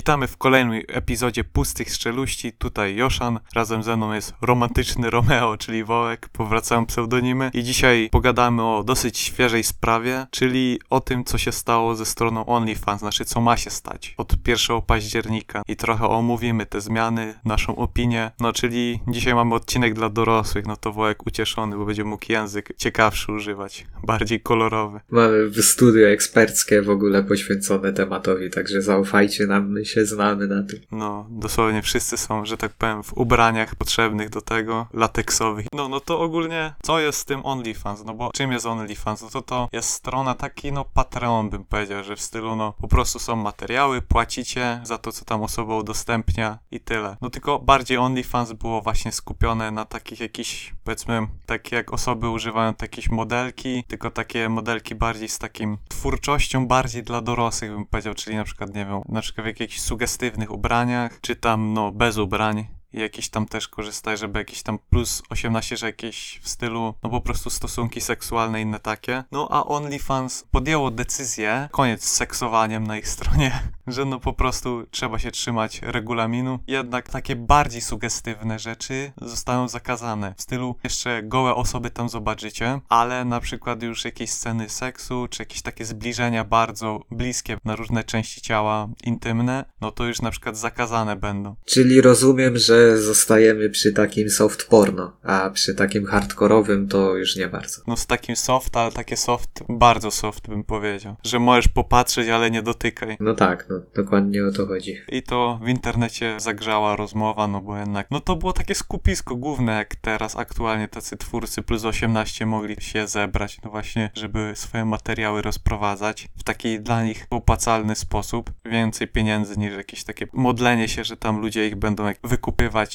Witamy 0.00 0.26
w 0.26 0.36
kolejnym 0.36 0.82
epizodzie 0.88 1.44
Pustych 1.44 1.90
Strzeluści. 1.90 2.52
Tutaj 2.52 2.96
Joszan, 2.96 3.40
razem 3.54 3.82
ze 3.82 3.96
mną 3.96 4.12
jest 4.12 4.34
romantyczny 4.42 5.10
Romeo, 5.10 5.56
czyli 5.56 5.84
Wołek, 5.84 6.28
powracają 6.28 6.86
pseudonimy. 6.86 7.50
I 7.54 7.62
dzisiaj 7.62 8.08
pogadamy 8.12 8.62
o 8.62 8.84
dosyć 8.84 9.18
świeżej 9.18 9.64
sprawie, 9.64 10.26
czyli 10.30 10.80
o 10.90 11.00
tym, 11.00 11.24
co 11.24 11.38
się 11.38 11.52
stało 11.52 11.96
ze 11.96 12.06
stroną 12.06 12.46
OnlyFans, 12.46 13.00
znaczy 13.00 13.24
co 13.24 13.40
ma 13.40 13.56
się 13.56 13.70
stać 13.70 14.14
od 14.16 14.48
1 14.48 14.82
października. 14.82 15.62
I 15.68 15.76
trochę 15.76 16.08
omówimy 16.08 16.66
te 16.66 16.80
zmiany, 16.80 17.34
naszą 17.44 17.76
opinię, 17.76 18.30
no 18.40 18.52
czyli 18.52 19.00
dzisiaj 19.08 19.34
mamy 19.34 19.54
odcinek 19.54 19.94
dla 19.94 20.08
dorosłych, 20.08 20.66
no 20.66 20.76
to 20.76 20.92
Wołek 20.92 21.26
ucieszony, 21.26 21.76
bo 21.76 21.86
będzie 21.86 22.04
mógł 22.04 22.24
język 22.28 22.76
ciekawszy 22.76 23.32
używać, 23.32 23.86
bardziej 24.06 24.40
kolorowy. 24.40 25.00
Mamy 25.10 25.62
studio 25.62 26.08
eksperckie 26.08 26.82
w 26.82 26.90
ogóle 26.90 27.24
poświęcone 27.24 27.92
tematowi, 27.92 28.50
także 28.50 28.82
zaufajcie 28.82 29.46
nam, 29.46 29.72
się 29.90 30.06
znamy 30.06 30.46
na 30.46 30.62
tym. 30.62 30.80
No, 30.92 31.26
dosłownie 31.30 31.82
wszyscy 31.82 32.16
są, 32.16 32.44
że 32.44 32.56
tak 32.56 32.72
powiem, 32.72 33.02
w 33.02 33.12
ubraniach 33.12 33.74
potrzebnych 33.74 34.30
do 34.30 34.40
tego, 34.40 34.86
lateksowych. 34.92 35.66
No, 35.74 35.88
no 35.88 36.00
to 36.00 36.20
ogólnie, 36.20 36.74
co 36.82 37.00
jest 37.00 37.18
z 37.18 37.24
tym 37.24 37.46
OnlyFans? 37.46 38.04
No 38.04 38.14
bo 38.14 38.30
czym 38.34 38.52
jest 38.52 38.66
OnlyFans? 38.66 39.22
No 39.22 39.30
to 39.30 39.42
to 39.42 39.68
jest 39.72 39.90
strona 39.90 40.34
taki, 40.34 40.72
no, 40.72 40.84
Patreon 40.84 41.50
bym 41.50 41.64
powiedział, 41.64 42.04
że 42.04 42.16
w 42.16 42.20
stylu, 42.20 42.56
no, 42.56 42.72
po 42.72 42.88
prostu 42.88 43.18
są 43.18 43.36
materiały, 43.36 44.02
płacicie 44.02 44.80
za 44.84 44.98
to, 44.98 45.12
co 45.12 45.24
tam 45.24 45.42
osoba 45.42 45.76
udostępnia 45.76 46.58
i 46.70 46.80
tyle. 46.80 47.16
No 47.20 47.30
tylko 47.30 47.58
bardziej 47.58 47.98
OnlyFans 47.98 48.52
było 48.52 48.82
właśnie 48.82 49.12
skupione 49.12 49.70
na 49.70 49.84
takich 49.84 50.20
jakichś, 50.20 50.74
powiedzmy, 50.84 51.26
takie 51.46 51.76
jak 51.76 51.92
osoby 51.92 52.28
używają 52.28 52.74
takich 52.74 53.10
modelki, 53.10 53.84
tylko 53.88 54.10
takie 54.10 54.48
modelki 54.48 54.94
bardziej 54.94 55.28
z 55.28 55.38
takim 55.38 55.78
twórczością 55.88 56.66
bardziej 56.66 57.02
dla 57.02 57.20
dorosłych 57.20 57.70
bym 57.70 57.86
powiedział, 57.86 58.14
czyli 58.14 58.36
na 58.36 58.44
przykład, 58.44 58.74
nie 58.74 58.86
wiem, 58.86 59.00
na 59.08 59.20
przykład 59.20 59.44
w 59.44 59.46
jakichś 59.46 59.79
sugestywnych 59.80 60.50
ubraniach, 60.50 61.20
czy 61.20 61.36
tam, 61.36 61.72
no, 61.72 61.92
bez 61.92 62.18
ubrań 62.18 62.79
i 62.92 63.00
jakieś 63.00 63.28
tam 63.28 63.46
też 63.46 63.68
korzystaj, 63.68 64.16
żeby 64.16 64.38
jakieś 64.38 64.62
tam 64.62 64.78
plus 64.90 65.22
18, 65.30 65.76
że 65.76 65.86
jakieś 65.86 66.40
w 66.42 66.48
stylu, 66.48 66.94
no 67.02 67.10
po 67.10 67.20
prostu 67.20 67.50
stosunki 67.50 68.00
seksualne, 68.00 68.60
inne 68.60 68.80
takie. 68.80 69.24
No 69.32 69.48
a 69.50 69.64
OnlyFans 69.64 70.44
podjęło 70.50 70.90
decyzję, 70.90 71.68
koniec 71.72 72.04
z 72.04 72.12
seksowaniem 72.12 72.86
na 72.86 72.98
ich 72.98 73.08
stronie, 73.08 73.60
że 73.86 74.04
no 74.04 74.20
po 74.20 74.32
prostu 74.32 74.86
trzeba 74.90 75.18
się 75.18 75.30
trzymać 75.30 75.80
regulaminu. 75.82 76.58
Jednak 76.66 77.08
takie 77.08 77.36
bardziej 77.36 77.80
sugestywne 77.80 78.58
rzeczy 78.58 79.12
zostają 79.22 79.68
zakazane. 79.68 80.34
W 80.36 80.42
stylu 80.42 80.74
jeszcze 80.84 81.22
gołe 81.22 81.54
osoby 81.54 81.90
tam 81.90 82.08
zobaczycie, 82.08 82.80
ale 82.88 83.24
na 83.24 83.40
przykład 83.40 83.82
już 83.82 84.04
jakieś 84.04 84.30
sceny 84.30 84.68
seksu, 84.68 85.26
czy 85.30 85.42
jakieś 85.42 85.62
takie 85.62 85.84
zbliżenia 85.84 86.44
bardzo 86.44 87.00
bliskie 87.10 87.58
na 87.64 87.76
różne 87.76 88.04
części 88.04 88.40
ciała 88.40 88.88
intymne, 89.04 89.64
no 89.80 89.92
to 89.92 90.06
już 90.06 90.22
na 90.22 90.30
przykład 90.30 90.56
zakazane 90.56 91.16
będą. 91.16 91.54
Czyli 91.64 92.00
rozumiem, 92.00 92.58
że 92.58 92.79
zostajemy 92.96 93.70
przy 93.70 93.92
takim 93.92 94.30
soft 94.30 94.68
porno, 94.68 95.16
a 95.22 95.50
przy 95.50 95.74
takim 95.74 96.06
hardkorowym 96.06 96.88
to 96.88 97.16
już 97.16 97.36
nie 97.36 97.48
bardzo. 97.48 97.82
No 97.86 97.96
z 97.96 98.06
takim 98.06 98.36
soft, 98.36 98.76
ale 98.76 98.92
takie 98.92 99.16
soft, 99.16 99.50
bardzo 99.68 100.10
soft 100.10 100.48
bym 100.48 100.64
powiedział. 100.64 101.16
Że 101.24 101.38
możesz 101.38 101.68
popatrzeć, 101.68 102.28
ale 102.28 102.50
nie 102.50 102.62
dotykaj. 102.62 103.16
No 103.20 103.34
tak, 103.34 103.66
no 103.68 103.80
dokładnie 103.94 104.46
o 104.46 104.52
to 104.52 104.66
chodzi. 104.66 104.96
I 105.08 105.22
to 105.22 105.60
w 105.62 105.68
internecie 105.68 106.34
zagrzała 106.38 106.96
rozmowa, 106.96 107.48
no 107.48 107.60
bo 107.60 107.76
jednak, 107.76 108.06
no 108.10 108.20
to 108.20 108.36
było 108.36 108.52
takie 108.52 108.74
skupisko 108.74 109.36
główne, 109.36 109.72
jak 109.72 109.96
teraz 109.96 110.36
aktualnie 110.36 110.88
tacy 110.88 111.16
twórcy 111.16 111.62
plus 111.62 111.84
18 111.84 112.46
mogli 112.46 112.76
się 112.80 113.06
zebrać, 113.06 113.58
no 113.64 113.70
właśnie, 113.70 114.10
żeby 114.14 114.52
swoje 114.54 114.84
materiały 114.84 115.42
rozprowadzać 115.42 116.28
w 116.38 116.42
taki 116.42 116.80
dla 116.80 117.04
nich 117.04 117.26
opłacalny 117.30 117.94
sposób. 117.94 118.50
Więcej 118.64 119.08
pieniędzy 119.08 119.56
niż 119.56 119.74
jakieś 119.74 120.04
takie 120.04 120.26
modlenie 120.32 120.88
się, 120.88 121.04
że 121.04 121.16
tam 121.16 121.40
ludzie 121.40 121.66
ich 121.66 121.76
będą 121.76 122.06
jak 122.06 122.18